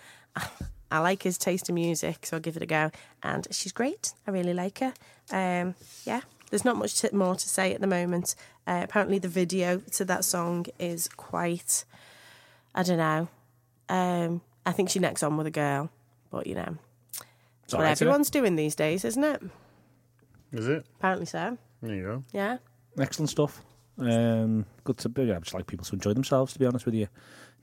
[0.91, 2.91] I like his taste in music, so I'll give it a go.
[3.23, 4.13] And she's great.
[4.27, 4.93] I really like her.
[5.31, 8.35] Um, yeah, there's not much to, more to say at the moment.
[8.67, 11.83] Uh, apparently, the video to that song is quite.
[12.75, 13.27] I don't know.
[13.89, 15.89] Um, I think she necks on with a girl,
[16.29, 16.77] but you know,
[17.63, 18.09] it's what alright, isn't it?
[18.09, 19.41] everyone's doing these days, isn't it?
[20.51, 20.85] Is it?
[20.97, 21.57] Apparently so.
[21.81, 22.23] There you go.
[22.31, 22.57] Yeah.
[22.99, 23.61] Excellent stuff.
[23.97, 25.31] Um, good to be.
[25.31, 26.53] I just like people to enjoy themselves.
[26.53, 27.07] To be honest with you,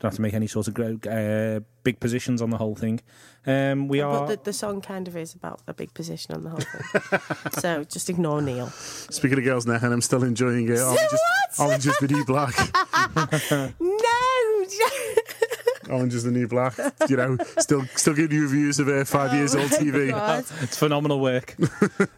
[0.00, 3.00] don't have to make any sort of gro- uh, big positions on the whole thing.
[3.46, 4.26] Um, we are.
[4.26, 7.20] But the, the song kind of is about a big position on the whole thing.
[7.60, 8.68] so just ignore Neil.
[8.68, 10.78] Speaking of girls' now, and I'm still enjoying it.
[10.78, 11.20] Orange is,
[11.58, 12.54] Orange is the new black.
[13.80, 14.04] no!
[15.90, 16.74] Orange is the new black.
[17.08, 20.12] You know, still still giving you reviews of uh, five years old TV.
[20.62, 21.56] it's phenomenal work.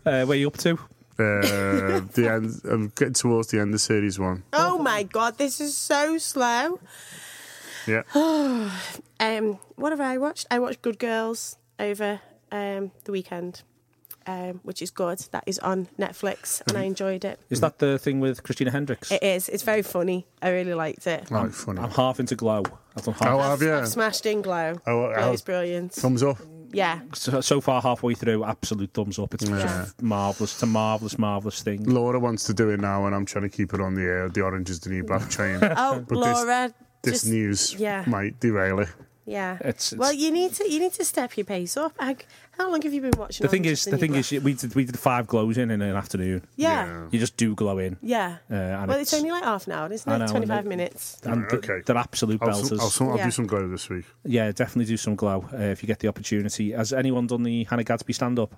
[0.04, 0.78] uh, where you up to?
[1.18, 2.60] Uh, the end.
[2.64, 4.42] I'm getting towards the end of the series one.
[4.52, 6.80] Oh my god, this is so slow.
[7.90, 8.02] Yeah.
[9.20, 10.46] um, what have I watched?
[10.50, 12.20] I watched Good Girls over
[12.52, 13.62] um, the weekend,
[14.26, 15.18] um, which is good.
[15.32, 17.40] That is on Netflix, and I enjoyed it.
[17.50, 19.10] Is that the thing with Christina Hendricks?
[19.10, 19.48] It is.
[19.48, 20.26] It's very funny.
[20.42, 21.26] I really liked it.
[21.30, 21.80] Oh, funny.
[21.80, 22.62] I'm half into Glow.
[22.96, 23.26] I've done half.
[23.28, 23.74] Oh, have you?
[23.74, 24.74] I've smashed in Glow.
[24.86, 25.92] Oh, Yeah, how- it's brilliant.
[25.92, 26.38] Thumbs up.
[26.72, 27.00] Yeah.
[27.14, 29.34] So, so far, halfway through, absolute thumbs up.
[29.34, 29.58] It's Yeah.
[29.58, 30.52] just marvelous.
[30.52, 31.82] It's a marvelous, marvelous thing.
[31.84, 34.28] Laura wants to do it now, and I'm trying to keep it on the air.
[34.28, 35.58] The orange is the new black chain.
[35.76, 36.68] Oh, But Laura.
[36.68, 38.04] This, this just- news yeah.
[38.06, 38.88] might derail it.
[39.26, 39.58] Yeah.
[39.60, 41.92] It's- well, you need to you need to step your pace up.
[42.00, 42.16] I,
[42.58, 43.44] how long have you been watching?
[43.44, 45.80] The thing is, the thing New is, we did we did five glows in in
[45.82, 46.44] an afternoon.
[46.56, 47.06] Yeah.
[47.12, 47.96] You just do glow in.
[48.02, 48.38] Yeah.
[48.50, 50.28] Uh, and well, it's, only like half an hour, isn't it?
[50.28, 51.20] Twenty five minutes.
[51.24, 51.80] and Right, okay.
[51.86, 52.66] they're absolute I'll, belters.
[52.68, 53.24] some, I'll, some, I'll Yeah.
[53.26, 54.06] do some glow this week.
[54.24, 56.72] Yeah, definitely do some glow uh, if you get the opportunity.
[56.72, 58.56] Has anyone done the Hannah Gadsby stand up?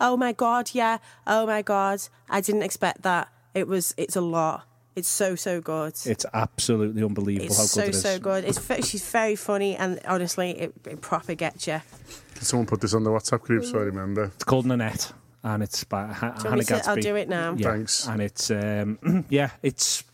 [0.00, 0.98] Oh my god, yeah.
[1.26, 3.28] Oh my god, I didn't expect that.
[3.54, 3.92] It was.
[3.96, 4.66] It's a lot.
[4.94, 5.94] It's so so good.
[6.04, 8.02] It's absolutely unbelievable It's how so good it is.
[8.02, 8.44] so so good.
[8.44, 11.80] It's ve- she's very funny, and honestly, it, it proper gets you.
[12.34, 14.24] Can someone put this on the WhatsApp group so I remember?
[14.34, 16.90] It's called Nanette, and it's by ha- Do you want Hannah me to- Gadsby.
[16.90, 17.54] I'll do it now.
[17.56, 18.06] Yeah, Thanks.
[18.06, 20.04] And it's um, yeah, it's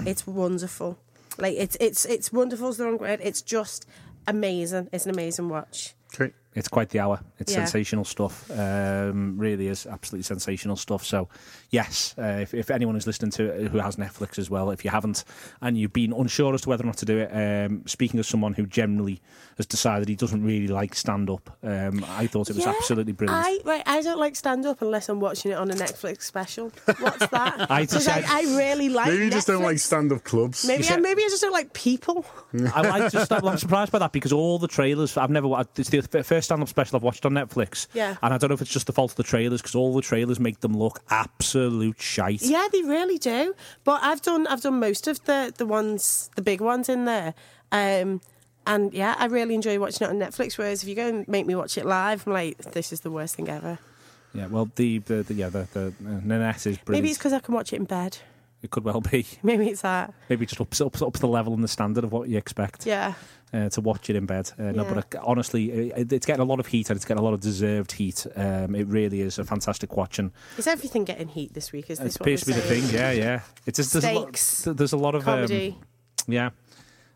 [0.00, 0.98] It's wonderful.
[1.38, 2.68] Like it's it's it's wonderful.
[2.70, 3.20] Is the wrong word.
[3.22, 3.86] It's just
[4.26, 4.88] amazing.
[4.92, 5.94] It's an amazing watch.
[6.14, 6.32] Okay.
[6.54, 7.20] It's quite the hour.
[7.38, 7.58] It's Yeah.
[7.64, 8.50] sensational stuff.
[8.50, 11.04] Um, really is absolutely sensational stuff.
[11.04, 11.28] So,
[11.70, 14.84] yes, uh, if, if anyone is listening to it who has Netflix as well, if
[14.84, 15.24] you haven't
[15.60, 18.26] and you've been unsure as to whether or not to do it, um, speaking as
[18.26, 19.20] someone who generally
[19.60, 23.12] has decided he doesn't really like stand up, um, I thought it was Yeah, absolutely
[23.12, 23.46] brilliant.
[23.46, 26.72] I right, I don't like stand up unless I'm watching it on a Netflix special.
[26.98, 27.70] What's that?
[27.70, 29.06] I, decided- I really like.
[29.08, 30.66] Maybe you just don't like stand up clubs.
[30.66, 32.24] Maybe I, maybe I just don't like people.
[32.74, 35.78] I, I just, I'm surprised by that because all the trailers I've never watched.
[35.78, 37.86] It's the first stand-up special I've watched on Netflix.
[37.94, 38.16] Yeah.
[38.22, 40.02] and I don't know if it's just the fault of the trailers because all the
[40.02, 42.42] trailers make them look absolute shite.
[42.42, 43.54] Yeah, they really do.
[43.84, 47.34] But I've done I've done most of the the ones the big ones in there.
[47.72, 48.20] Um
[48.74, 50.56] and yeah, I really enjoy watching it on Netflix.
[50.58, 53.10] Whereas if you go and make me watch it live, I'm like, this is the
[53.10, 53.78] worst thing ever.
[54.32, 56.88] Yeah, well, the the, the yeah the, the uh, Nanette is brilliant.
[56.88, 58.18] Maybe it's because I can watch it in bed.
[58.62, 59.26] it could well be.
[59.42, 60.12] Maybe it's that.
[60.28, 62.86] Maybe just ups, ups ups the level and the standard of what you expect.
[62.86, 63.14] Yeah.
[63.52, 64.48] Uh, to watch it in bed.
[64.56, 64.94] Uh, No, Yeah.
[64.94, 67.34] but uh, honestly, it, it's getting a lot of heat and it's getting a lot
[67.34, 68.24] of deserved heat.
[68.36, 70.30] Um, it really is a fantastic watching.
[70.56, 71.90] Is everything getting heat this week?
[71.90, 72.84] Is this what appears to be the thing.
[72.94, 73.40] Yeah, yeah.
[73.66, 75.76] It's just there's a lot, there's a lot of um, Comedy.
[76.28, 76.50] yeah.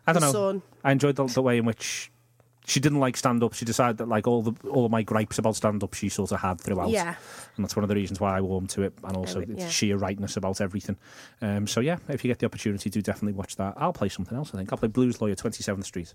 [0.07, 0.31] I don't know.
[0.31, 0.61] Sun.
[0.83, 2.11] I enjoyed the, the way in which
[2.67, 3.53] she didn't like stand up.
[3.53, 6.31] She decided that like all the all of my gripes about stand up, she sort
[6.31, 6.89] of had throughout.
[6.89, 7.15] Yeah.
[7.55, 9.69] and that's one of the reasons why I warmed to it, and also would- yeah.
[9.69, 10.97] sheer rightness about everything.
[11.41, 13.75] Um, so yeah, if you get the opportunity to definitely watch that.
[13.77, 14.51] I'll play something else.
[14.53, 16.13] I think I'll play Blues Lawyer, Twenty Seventh Street.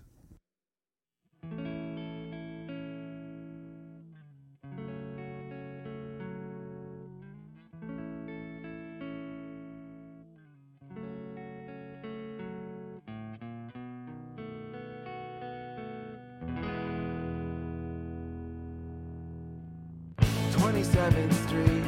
[21.29, 21.80] Street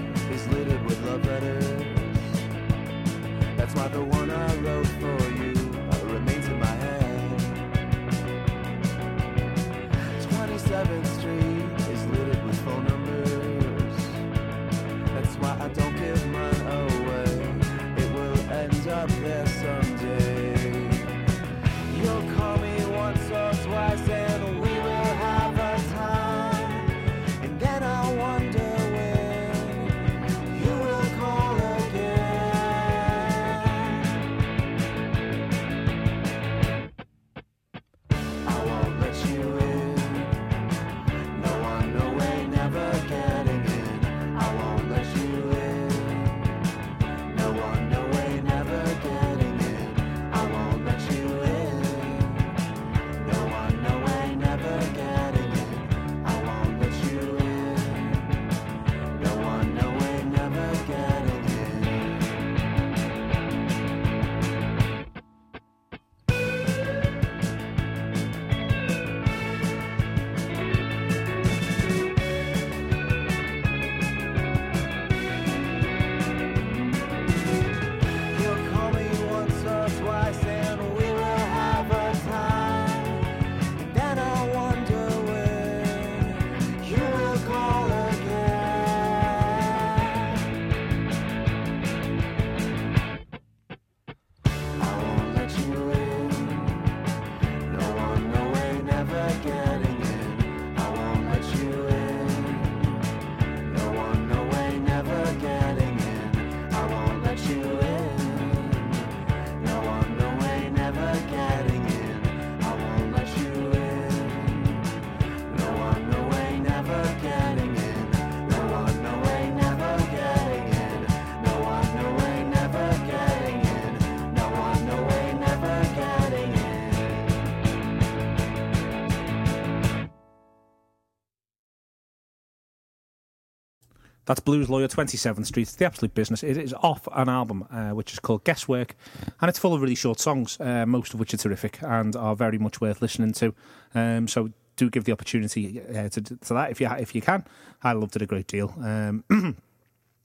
[134.34, 135.62] That's Blues Lawyer, 27th Street.
[135.62, 136.42] It's the absolute business.
[136.42, 138.96] It is off an album uh, which is called Guesswork,
[139.40, 142.36] and it's full of really short songs, uh, most of which are terrific and are
[142.36, 143.54] very much worth listening to.
[143.94, 147.46] Um, so do give the opportunity uh, to, to that if you if you can.
[147.84, 148.74] I loved it a great deal.
[148.82, 149.24] Um,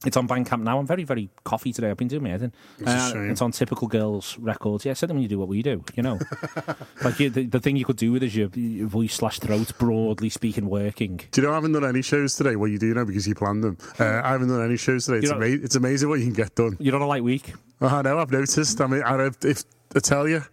[0.07, 0.79] It's on Bandcamp now.
[0.79, 1.91] I'm very, very coffee today.
[1.91, 2.53] I've been doing my head in.
[2.79, 3.31] It's shame.
[3.31, 4.85] it's on Typical Girls Records.
[4.85, 6.21] Yeah, said them when you do what we do, you know.
[7.05, 9.77] like you, the, the thing you could do with is your, your voice slash throat,
[9.77, 11.21] broadly speaking, working.
[11.33, 12.55] Do you know I haven't done any shows today?
[12.55, 13.77] Well, you do know because you planned them.
[13.99, 15.19] Uh, I haven't done any shows today.
[15.19, 16.77] It's, ama- it's amazing what you can get done.
[16.79, 17.53] You're on a light week.
[17.81, 18.21] Oh, I know.
[18.21, 18.81] I've noticed.
[18.81, 19.65] I mean, I, if
[19.97, 20.45] I tell you,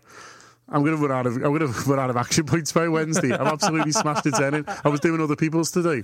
[0.69, 3.31] I'm gonna run out of I'm gonna run out of action points by Wednesday.
[3.31, 4.65] I've absolutely smashed it in.
[4.83, 6.03] I was doing other people's today.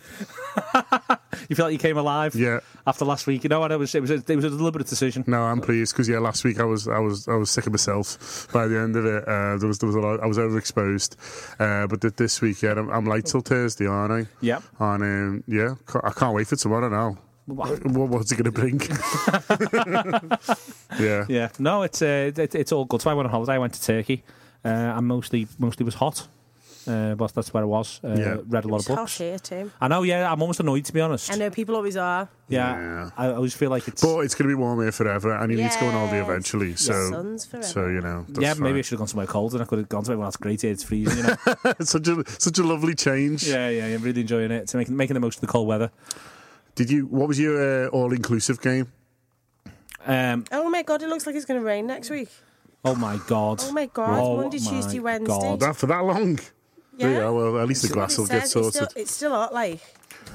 [1.49, 2.35] You feel like you came alive.
[2.35, 2.59] Yeah.
[2.85, 4.87] After last week, you know, and it was it was a, it was a deliberate
[4.87, 5.23] decision.
[5.27, 7.73] No, I'm pleased because yeah, last week I was I was I was sick of
[7.73, 8.47] myself.
[8.51, 10.19] By the end of it, uh, there was there was a lot.
[10.21, 11.15] I was overexposed.
[11.59, 14.27] Uh, but th- this week, yeah, I'm, I'm late till Thursday, aren't I?
[14.41, 14.63] Yep.
[14.79, 17.17] And um, yeah, I can't wait for tomorrow now.
[17.45, 18.79] What, what's it going to bring?
[20.99, 21.25] yeah.
[21.27, 21.49] Yeah.
[21.59, 23.01] No, it's uh, it, it's all good.
[23.01, 23.53] So I went on holiday.
[23.53, 24.23] I went to Turkey,
[24.63, 26.27] uh, and mostly mostly was hot.
[26.87, 27.99] Uh, but that's where it was.
[28.03, 28.37] Uh, Yeah.
[28.47, 29.17] Read a lot It's of hot books.
[29.17, 29.71] here too.
[29.79, 30.01] I know.
[30.03, 31.31] Yeah, I'm almost annoyed to be honest.
[31.31, 32.27] I know people always are.
[32.47, 33.09] Yeah, Yeah.
[33.17, 34.01] I, I always feel like it's.
[34.01, 36.17] But it's going to be warm here forever, and you need to go on holiday
[36.17, 36.27] Yes.
[36.29, 36.75] eventually.
[36.75, 37.67] So, sun's forever.
[37.67, 39.79] so you know, that's yeah, maybe I should have gone somewhere cold, and I could
[39.79, 40.71] have gone somewhere when it's great here.
[40.71, 41.35] It's freezing, you know.
[41.79, 43.43] It's such a such a lovely change.
[43.47, 44.63] yeah, yeah, I'm really enjoying it.
[44.63, 45.91] It's making making the most of the cold weather.
[46.75, 47.05] Did you?
[47.05, 48.87] What was your uh, all inclusive game?
[50.05, 52.29] Um, Oh my god, it looks like it's going to rain next week.
[52.83, 53.59] oh my god.
[53.63, 55.27] Oh my god, Oh Monday, my Tuesday, Wednesday.
[55.39, 55.59] God.
[55.59, 56.39] That for that long?
[56.97, 57.29] Yeah.
[57.29, 58.55] well, at least the glass will what get says.
[58.67, 58.73] It's sorted.
[58.91, 59.79] still, it's still hot, like.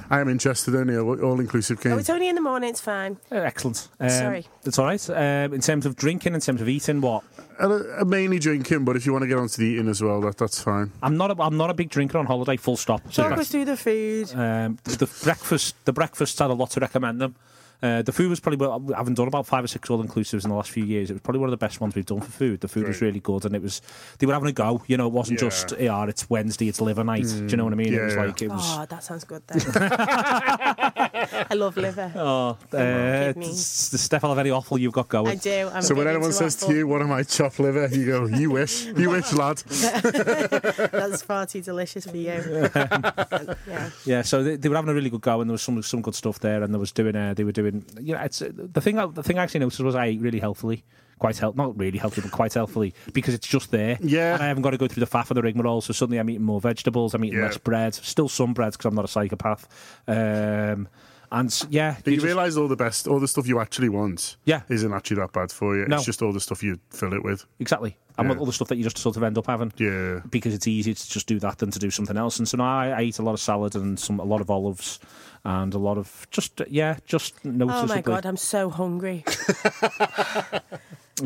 [0.09, 1.93] I am interested in the all inclusive game.
[1.93, 2.69] Oh, it's only in the morning.
[2.69, 3.17] It's fine.
[3.31, 3.87] Uh, excellent.
[3.99, 4.45] Um, Sorry.
[4.63, 5.09] That's all right.
[5.09, 7.23] Um, in terms of drinking, in terms of eating, what?
[7.59, 10.21] Uh, uh, mainly drinking, but if you want to get onto the eating as well,
[10.21, 10.91] that that's fine.
[11.01, 11.31] I'm not.
[11.31, 12.57] A, I'm not a big drinker on holiday.
[12.57, 13.01] Full stop.
[13.11, 14.31] So Talk us through the food.
[14.33, 17.35] Um, the, the breakfast, the breakfasts had a lot to recommend them.
[17.81, 18.57] Uh, the food was probably.
[18.65, 21.09] Well, I haven't done about five or six all inclusives in the last few years.
[21.11, 22.61] It was probably one of the best ones we've done for food.
[22.61, 23.81] The food was really good, and it was.
[24.17, 24.81] They were having a go.
[24.87, 25.47] You know, it wasn't Yeah.
[25.49, 27.23] just yeah, it's Wednesday, it's liver night.
[27.25, 27.93] Do you know what I mean?
[27.93, 28.23] it was yeah.
[28.23, 28.61] like it was.
[28.65, 29.61] Oh, that sounds good then.
[31.49, 32.11] I love liver.
[32.17, 33.49] Oh, Come on, uh, kidneys.
[33.51, 35.27] it's the Stefan very awful you've got going.
[35.27, 35.69] I do.
[35.73, 38.05] I'm so when big anyone into says to you, "What am I chop liver?" you
[38.05, 42.69] go, "You wish, you wish, lad." That's far too delicious for you.
[42.73, 43.89] yeah.
[44.05, 46.01] Yeah, so they, they were having a really good go, and there was some some
[46.01, 47.15] good stuff there, and there was doing.
[47.15, 47.66] Uh, they were doing.
[48.01, 48.97] You know, it's the thing.
[48.99, 50.83] I- The thing I actually noticed was I ate really healthily,
[51.19, 53.97] quite health, not really healthy, but quite healthily because it's just there.
[54.01, 54.33] Yeah.
[54.35, 55.81] and I haven't got to go through the faff of the rigmarole.
[55.81, 57.13] So suddenly I'm eating more vegetables.
[57.13, 57.45] I'm eating Yeah.
[57.45, 57.95] less bread.
[57.95, 59.67] Still some bread because I'm not a psychopath.
[60.07, 60.87] Um,
[61.31, 64.37] and yeah, But you just- realise all the best, all the stuff you actually want,
[64.45, 64.61] Yeah.
[64.69, 65.85] isn't actually that bad for you.
[65.87, 65.97] No.
[65.97, 67.45] It's just all the stuff you fill it with.
[67.59, 67.97] exactly.
[68.19, 68.35] And Yeah.
[68.37, 69.71] all the stuff that you just sort of end up having.
[69.77, 70.21] Yeah.
[70.31, 72.39] because it's easier to just do that than to do something else.
[72.39, 74.49] And so now I, I eat a lot of salad and some a lot of
[74.49, 74.99] olives
[75.47, 77.91] and a lot of just yeah, just noticeable.
[77.91, 79.23] Oh my god, I'm so hungry.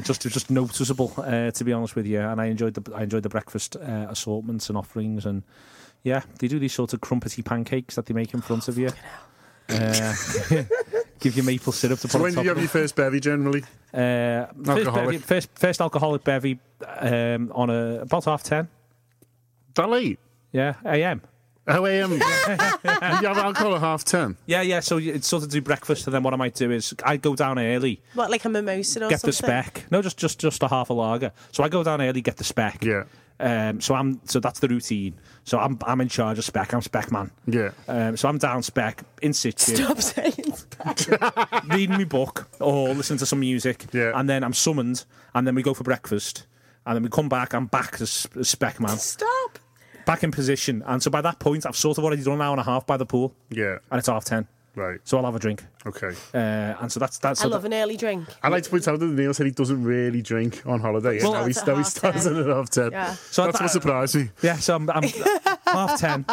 [0.03, 2.19] just just noticeable uh, to be honest with you.
[2.19, 5.41] And I enjoyed the I enjoyed the breakfast uh, assortments and offerings and
[6.03, 8.91] yeah, they do these sort of crumpety pancakes that they make in front of you.
[9.69, 10.13] Uh,
[11.19, 13.19] give you maple syrup to put So when top did you have your first bevy
[13.19, 13.63] generally?
[13.91, 14.93] Uh, first, Alcoholic.
[14.93, 18.67] bevy, first, first alcoholic bevy um, on a about half ten.
[19.75, 20.19] That late?
[20.51, 21.21] Yeah, a.m.
[21.77, 22.11] Oh, a.m.
[22.13, 24.35] you have alcohol at half ten.
[24.45, 24.79] Yeah, yeah.
[24.81, 27.17] So you- it's sort of do breakfast, and then what I might do is I
[27.17, 29.29] go down early, What, like a mimosa or get something?
[29.29, 29.85] the spec.
[29.91, 31.31] No, just just just a half a lager.
[31.51, 32.83] So I go down early, get the spec.
[32.83, 33.03] Yeah.
[33.39, 35.15] Um, so I'm so that's the routine.
[35.45, 36.73] So I'm I'm in charge of spec.
[36.73, 37.31] I'm spec man.
[37.47, 37.71] Yeah.
[37.87, 41.63] Um, so I'm down spec in situ, Stop saying spec.
[41.73, 43.85] reading my book or listening to some music.
[43.93, 44.11] Yeah.
[44.13, 46.45] And then I'm summoned, and then we go for breakfast,
[46.85, 47.53] and then we come back.
[47.55, 49.57] I'm back as, as spec man, Stop.
[50.05, 50.83] Back in position.
[50.85, 52.85] And so by that point, I've sort of already done an hour and a half
[52.85, 53.77] by the pool, Yeah.
[53.89, 54.47] and it's half ten.
[54.73, 54.99] Right.
[55.03, 55.65] So I'll have a drink.
[55.85, 56.11] Okay.
[56.33, 56.37] Uh,
[56.81, 57.41] and so that's that's.
[57.41, 58.25] I so love an early drink.
[58.41, 61.19] I like to point out that Neil said he doesn't really drink on holiday.
[61.21, 62.35] Well, now he, Starts at now he half starts 10.
[62.37, 62.91] at half ten.
[62.93, 63.13] Yeah.
[63.13, 64.29] So That's that- what surprised me.
[64.41, 65.03] Yeah, so I'm, I'm
[65.65, 66.25] half ten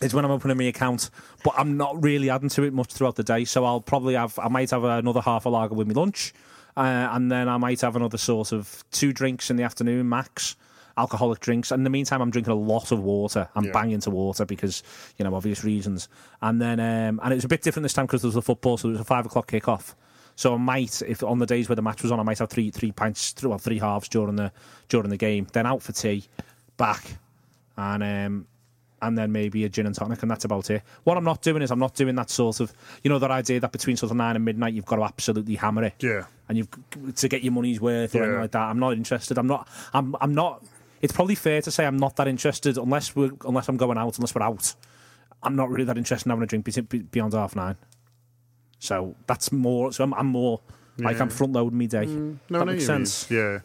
[0.00, 1.10] is when I'm opening my account,
[1.44, 3.44] but I'm not really adding to it much throughout the day.
[3.44, 6.32] So I'll probably have, I might have another half a lager with my lunch,
[6.76, 10.56] uh, and then I might have another sort of two drinks in the afternoon max.
[11.00, 11.70] Alcoholic drinks.
[11.70, 13.48] And in the meantime, I'm drinking a lot of water.
[13.54, 13.72] I'm Yeah.
[13.72, 14.82] banging to water because,
[15.18, 16.08] you know, obvious reasons.
[16.42, 18.42] And then, um, and it was a bit different this time because there was a
[18.42, 19.94] football, so it was a five o'clock kickoff.
[20.36, 22.48] So I might, if on the days where the match was on, I might have
[22.50, 24.52] three three pints, three, well, three halves during the
[24.88, 25.46] during the game.
[25.52, 26.24] Then out for tea,
[26.76, 27.02] back,
[27.76, 28.46] and um,
[29.02, 30.82] and then maybe a gin and tonic, and that's about it.
[31.04, 32.72] What I'm not doing is I'm not doing that sort of,
[33.02, 35.54] you know, that idea that between sort of nine and midnight you've got to absolutely
[35.56, 36.24] hammer it, Yeah.
[36.48, 36.68] and you've
[37.16, 38.24] to get your money's worth or Yeah.
[38.24, 38.62] anything like that.
[38.62, 39.38] I'm not interested.
[39.38, 39.68] I'm not.
[39.94, 40.14] I'm.
[40.20, 40.62] I'm not.
[41.00, 44.16] It's probably fair to say I'm not that interested unless we're unless I'm going out,
[44.18, 44.74] unless we're out.
[45.42, 47.76] I'm not really that interested in having a drink be- be- beyond half nine.
[48.78, 49.92] So that's more.
[49.92, 50.60] So I'm, I'm more
[50.98, 52.04] like I'm front loading me day.
[52.04, 53.30] Mm, that no, no, makes you mean, sense.
[53.30, 53.60] Yeah.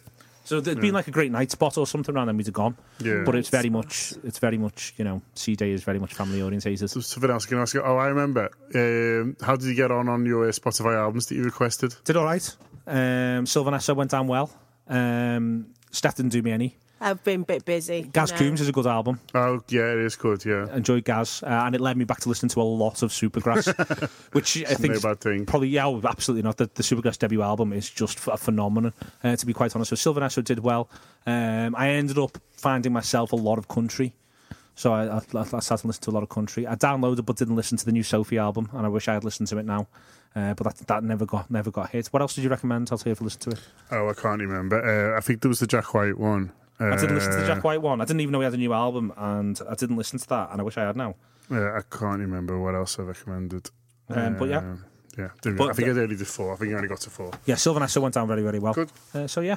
[0.46, 0.82] So there's Yeah.
[0.82, 2.78] been like a great night spot or something around and we'd have gone.
[3.00, 3.24] Yeah.
[3.26, 6.42] But it's very much, it's very much, you know, C Day is very much family
[6.42, 6.90] orientated.
[6.90, 7.82] Something else I can ask you.
[7.82, 8.50] Oh, I remember.
[8.76, 11.96] Um, how did you get on on your Spotify albums that you requested?
[12.06, 12.56] Did all right.
[12.88, 14.52] Um, Sylvan Esso went down well.
[14.88, 16.78] Um, Steph didn't do me any.
[17.02, 18.10] I've been a bit busy.
[18.12, 18.38] Gaz No.
[18.38, 19.20] Coombs is a good album.
[19.34, 20.74] Oh, yeah, it is good, yeah.
[20.74, 23.68] Enjoyed Gaz, uh, and it led me back to listen to a lot of Supergrass,
[24.34, 25.46] which I think no is bad thing.
[25.46, 26.58] probably yeah, oh, absolutely not.
[26.58, 28.94] The, the Supergrass debut album is just a phenomenon,
[29.24, 29.90] uh, to be quite honest.
[29.90, 30.90] So Sylvan Esso did well.
[31.28, 34.14] Um, I ended up finding myself a lot of country.
[34.78, 36.68] So I, I, I started to listen to a lot of country.
[36.68, 39.24] I downloaded but didn't listen to the new Sophie album, and I wish I had
[39.24, 39.88] listened to it now.
[40.36, 42.08] Uh, but that that never got never got hit.
[42.08, 42.90] What else did you recommend?
[42.92, 43.60] I'll tell you if I listened to it.
[43.92, 45.14] Oh, I can't remember.
[45.14, 46.52] Uh, I think there was the Jack White one.
[46.80, 48.02] Uh, I didn't listen to the Jack White one.
[48.02, 50.50] I didn't even know he had a new album, and I didn't listen to that.
[50.52, 51.16] And I wish I had now.
[51.50, 53.70] Yeah, I can't remember what else I recommended.
[54.10, 54.58] Um, but yeah.
[54.58, 54.84] Um,
[55.18, 55.30] yeah.
[55.42, 56.54] Didn't- But I think the- I only did four.
[56.54, 57.32] I think I only got to four.
[57.46, 58.74] Yeah, Sylvan Esso went down very, very well.
[58.74, 58.92] Good.
[59.14, 59.56] Uh, so yeah,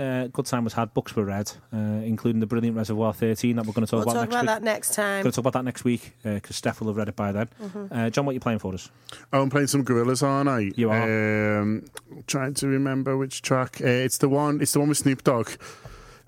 [0.00, 0.94] uh, good time was had.
[0.94, 4.14] Books were read, uh, including the brilliant Reservoir 13 that we're going to talk We'll
[4.14, 4.46] about talk next about week.
[4.46, 5.22] that next time.
[5.22, 7.48] Going to talk about that next week because Steph will have read it by then.
[7.62, 7.88] Mhm.
[7.90, 8.88] Uh, John, what are you playing for us?
[9.32, 10.72] Oh, I'm playing some Gorillaz, aren't I?
[10.74, 11.58] You are.
[11.60, 11.84] Um,
[12.26, 13.80] trying to remember which track.
[13.82, 14.60] Uh, it's the one.
[14.62, 15.50] It's the one with Snoop Dogg.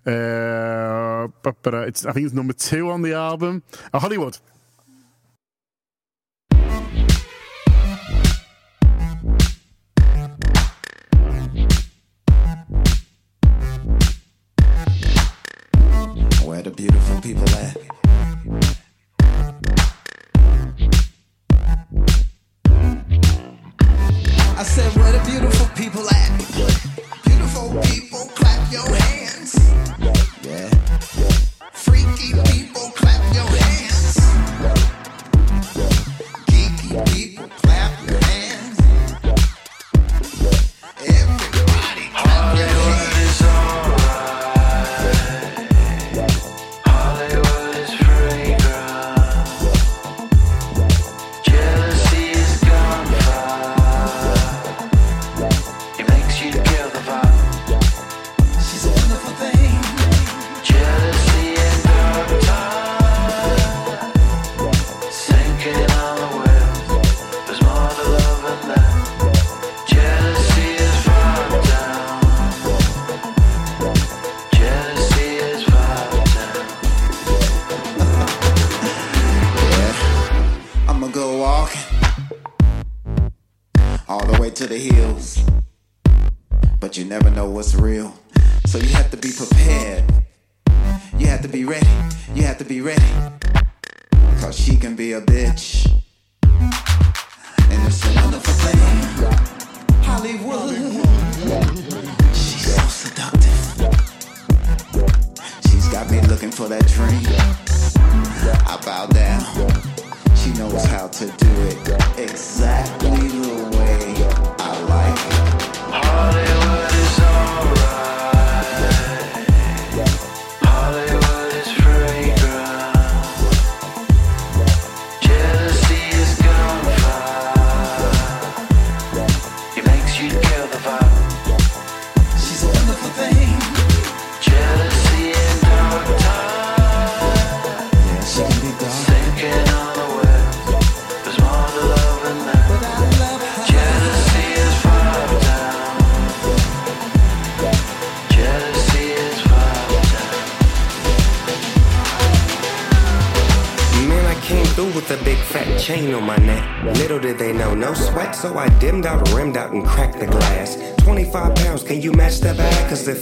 [0.07, 3.63] But but uh, it's I think it's number two on the album.
[3.93, 4.39] Uh, Hollywood.
[16.45, 17.77] Where the beautiful people at?
[24.59, 26.31] I said, where the beautiful people at?
[27.25, 29.06] Beautiful people, clap your hands.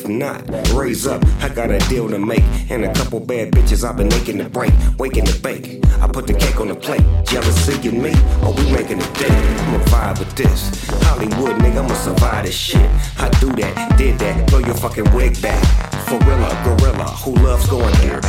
[0.05, 0.43] If not,
[0.73, 1.25] raise up.
[1.41, 2.45] I got a deal to make.
[2.71, 5.85] And a couple bad bitches I've been making to break, waking the bake.
[6.01, 7.05] I put the cake on the plate.
[7.27, 9.33] Jealousy and me, or we making a date.
[9.33, 10.89] I'ma vibe with this.
[11.05, 12.91] Hollywood, nigga, I'ma survive this shit.
[13.19, 15.63] I do that, did that, throw your fucking wig back.
[16.07, 18.21] Forilla, gorilla, who loves going here?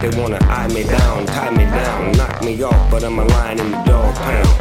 [0.00, 3.58] They wanna eye me down, tie me down, knock me off, but I'm a lion
[3.58, 4.58] in the dog pound.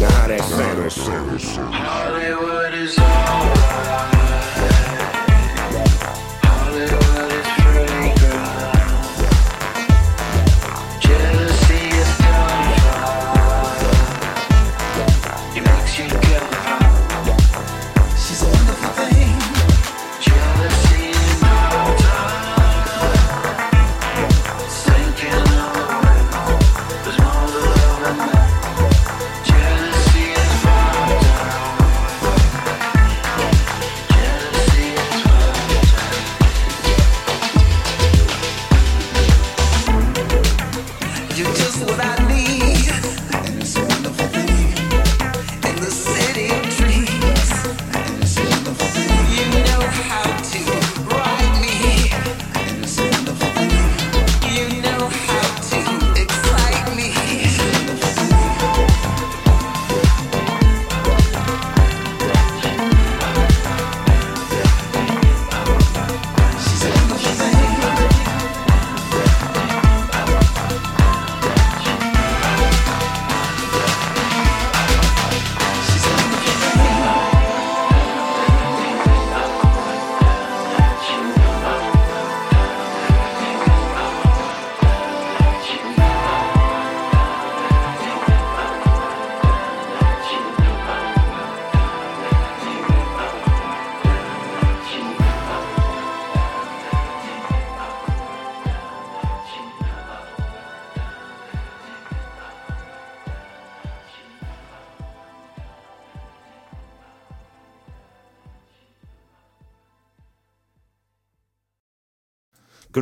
[0.00, 1.74] Now how that sound?
[1.74, 3.97] Hollywood is alright.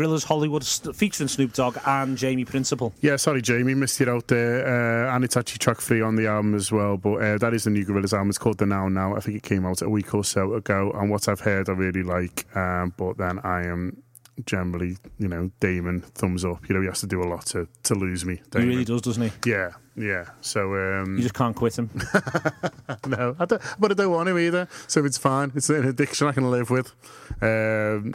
[0.07, 0.65] Gorillaz Hollywood
[0.97, 2.95] featuring Snoop Dogg and Jamie Principle.
[3.01, 4.67] Yeah, sorry, Jamie, missed it out there.
[4.67, 6.97] Uh, and it's actually track three on the album as well.
[6.97, 8.29] But uh, that is the new Gorillaz album.
[8.29, 9.17] It's called The Now Now.
[9.17, 10.93] I think it came out a week or so ago.
[10.95, 12.47] And what I've heard, I really like.
[12.57, 14.03] Um, but then I am
[14.45, 16.69] generally, you know, Damon, thumbs up.
[16.69, 18.41] You know, he has to do a lot to, to lose me.
[18.53, 19.51] He really does, doesn't he?
[19.51, 20.27] Yeah, yeah.
[20.41, 21.91] So um, You just can't quit him.
[23.07, 24.69] no, I don't, but I don't want him either.
[24.87, 25.53] So it's fine.
[25.55, 26.93] It's an addiction I can live with.
[27.41, 28.15] Um,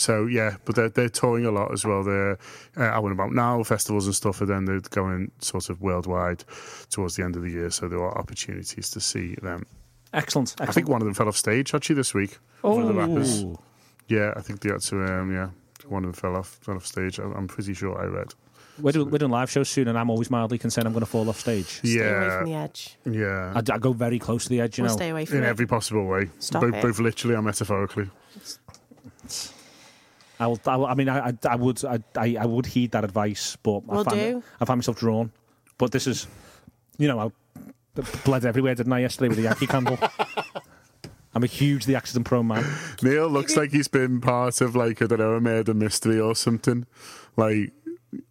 [0.00, 2.02] so yeah, but they're, they're touring a lot as well.
[2.02, 2.38] They're
[2.76, 6.44] uh, out and about now, festivals and stuff, and then they're going sort of worldwide
[6.90, 7.70] towards the end of the year.
[7.70, 9.66] So there are opportunities to see them.
[10.12, 10.54] Excellent.
[10.60, 12.38] I think one of them fell off stage actually this week.
[12.62, 13.44] One of the rappers.
[13.44, 13.58] Oh.
[14.08, 15.04] Yeah, I think they had to.
[15.04, 15.50] Um, yeah,
[15.86, 17.20] one of them fell off fell off stage.
[17.20, 18.34] I- I'm pretty sure I read.
[18.80, 21.10] We're doing, we're doing live shows soon, and I'm always mildly concerned I'm going to
[21.10, 21.66] fall off stage.
[21.66, 22.96] Stay away yeah, from the edge.
[23.04, 23.52] yeah.
[23.54, 24.96] I, I go very close to the edge, you We'll know.
[24.96, 25.48] stay away from in it.
[25.48, 26.82] every possible way, Stop both, it.
[26.82, 28.08] both literally and metaphorically.
[30.40, 30.58] I will.
[30.66, 31.84] I, will- I mean, I, I, I would.
[31.84, 34.42] I, I, I would heed that advice, but I Will find, do.
[34.60, 35.30] I find myself drawn.
[35.78, 36.26] But this is,
[36.98, 37.18] you know,
[37.96, 39.98] I bled everywhere, didn't I, yesterday with the Yankee candle?
[41.34, 42.64] I'm a hugely accident prone man.
[43.02, 46.34] Neil looks like he's been part of like I don't know a murder mystery or
[46.34, 46.86] something.
[47.36, 47.72] Like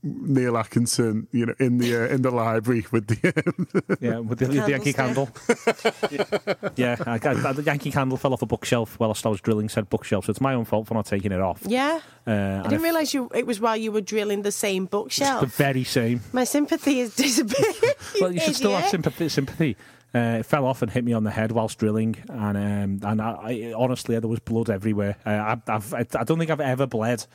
[0.04, 4.48] Neil Atkinson, you know, in the uh, in the library with the Yeah, with the,
[4.48, 5.30] the Yankee candle.
[6.76, 9.90] yeah, I, I, the Yankee candle fell off a bookshelf whilst I was drilling said
[9.90, 11.62] bookshelf, so it's my own fault for not taking it off.
[11.66, 12.02] Yeah.
[12.28, 15.48] Uh, I didn't realise you it was while you were drilling the same bookshelf, the
[15.48, 16.22] very same.
[16.34, 17.96] My sympathy is disappeared.
[18.20, 19.30] well, you should still have sympathy.
[19.30, 19.78] sympathy.
[20.16, 23.22] Uh, it fell off and hit me on the head whilst drilling, and um, and
[23.22, 23.32] I,
[23.70, 25.16] I honestly there was blood everywhere.
[25.24, 27.26] Uh, I, I've, I, I don't think I've ever bled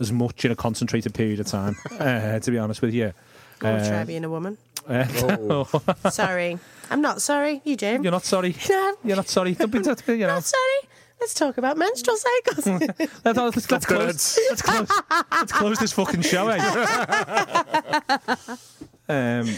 [0.00, 1.76] as much in a concentrated period of time.
[2.00, 3.12] uh, to be honest with you,
[3.62, 4.58] I'll Uh, try being a woman.
[4.88, 5.64] uh,
[6.10, 6.58] sorry.
[6.90, 7.60] I'm not sorry.
[7.64, 8.00] You do.
[8.02, 8.56] You're not sorry.
[8.68, 8.96] No.
[9.04, 9.54] You're not sorry.
[9.54, 10.34] Don't be, you know.
[10.34, 10.88] Not sorry.
[11.20, 12.66] Let's talk about menstrual cycles.
[12.66, 14.90] Let's, let's, let's, close, let's, close,
[15.30, 16.48] let's close this fucking show.
[16.48, 16.58] Eh?
[19.08, 19.48] um,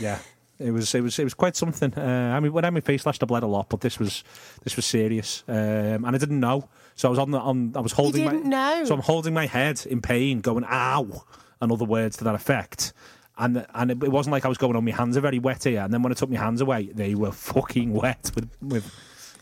[0.00, 0.18] yeah,
[0.64, 1.92] it was it was it was quite something.
[1.94, 3.98] Uh, I mean, when I had my face lashed, I bled a lot, but this
[3.98, 4.24] was
[4.62, 6.68] this was serious, um, and I didn't know.
[6.96, 7.72] So I was on the on.
[7.76, 8.84] I was holding didn't my know.
[8.84, 11.24] so I'm holding my head in pain, going "ow,"
[11.60, 12.92] and other words to that effect.
[13.36, 14.84] And and it, it wasn't like I was going on.
[14.84, 17.14] My hands are very wet here, and then when I took my hands away, they
[17.14, 18.90] were fucking wet with with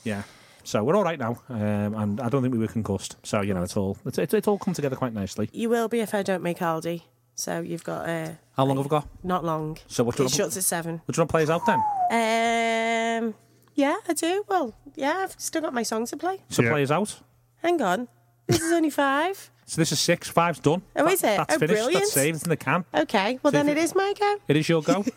[0.03, 0.23] yeah.
[0.64, 3.16] So we're all right now, um, and I don't think we were concussed.
[3.23, 5.49] So you know, it's all it's, it's, it's all come together quite nicely.
[5.53, 7.03] you will be if I don't make Aldi.
[7.35, 9.09] So you've got uh, How long have we got?
[9.24, 9.78] not long.
[9.87, 11.01] So what do you It want- shuts at seven.
[11.07, 11.78] Would you want to play us out then?
[12.11, 13.35] Um,
[13.74, 14.45] yeah, I do.
[14.49, 16.41] Well, yeah, I've still got my song to play.
[16.51, 16.70] So Yeah.
[16.70, 17.20] play us out.
[17.62, 18.09] Hang on.
[18.47, 19.51] This is only five.
[19.73, 20.83] So this is six, five's done.
[20.97, 21.29] Oh, is it?
[21.39, 21.73] That's Oh, finished.
[21.81, 21.95] brilliant.
[22.03, 22.35] That's saved.
[22.37, 22.85] It's in the can.
[22.95, 24.37] Okay, well So then it you- my go.
[24.47, 25.03] It is your go.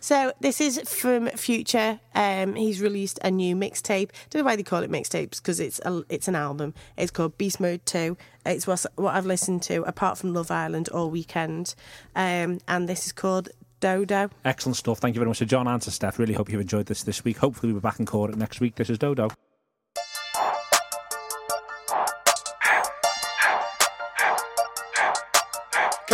[0.00, 2.00] So this is from Future.
[2.16, 4.10] Um, he's released a new mixtape.
[4.30, 6.74] Don't know why they call it mixtapes because it's a, it's an album.
[6.96, 8.16] It's called Beast Mode Two.
[8.44, 11.76] It's what what I've listened to apart from Love Island all weekend,
[12.16, 14.30] um, and this is called Doh Doh.
[14.44, 14.98] Excellent stuff.
[14.98, 16.18] Thank you very much to John and to Steph.
[16.18, 17.36] Really hope you've enjoyed this this week.
[17.38, 18.74] Hopefully we'll be back in court next week.
[18.74, 19.30] This is Doh Doh.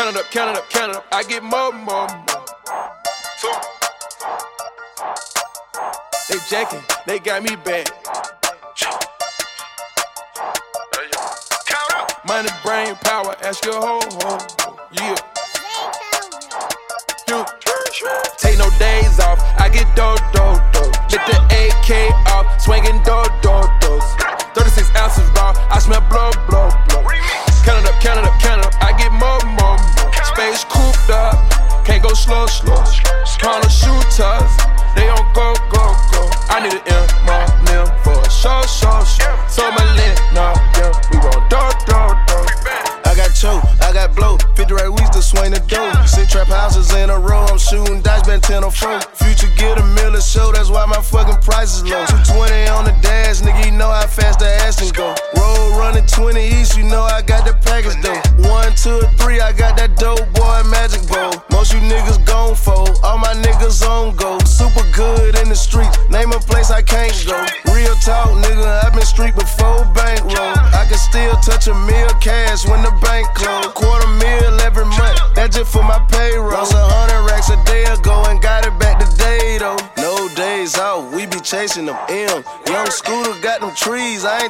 [0.09, 1.07] Count it up, count it up, count it up.
[1.13, 2.47] I get more, more, more.
[3.37, 3.53] So,
[6.31, 7.89] they jacking, they got me back.
[12.27, 15.15] Money, brain, power, ask your whole, whole, yeah.
[17.29, 17.45] You
[18.39, 19.39] take no days off.
[19.61, 20.89] I get do do do.
[21.13, 23.03] Let the AK off, swinging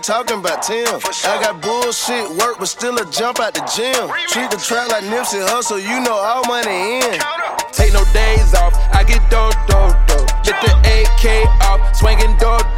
[0.08, 0.88] talking about Tim.
[1.28, 4.08] I got bullshit work, but still a jump out the gym.
[4.32, 7.20] Treat the trap like Nipsey Hussle, you know all money in.
[7.72, 8.72] Take no days off.
[8.96, 10.18] I get do do do.
[10.48, 12.77] Get the AK off, swinging do do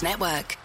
[0.00, 0.61] Network.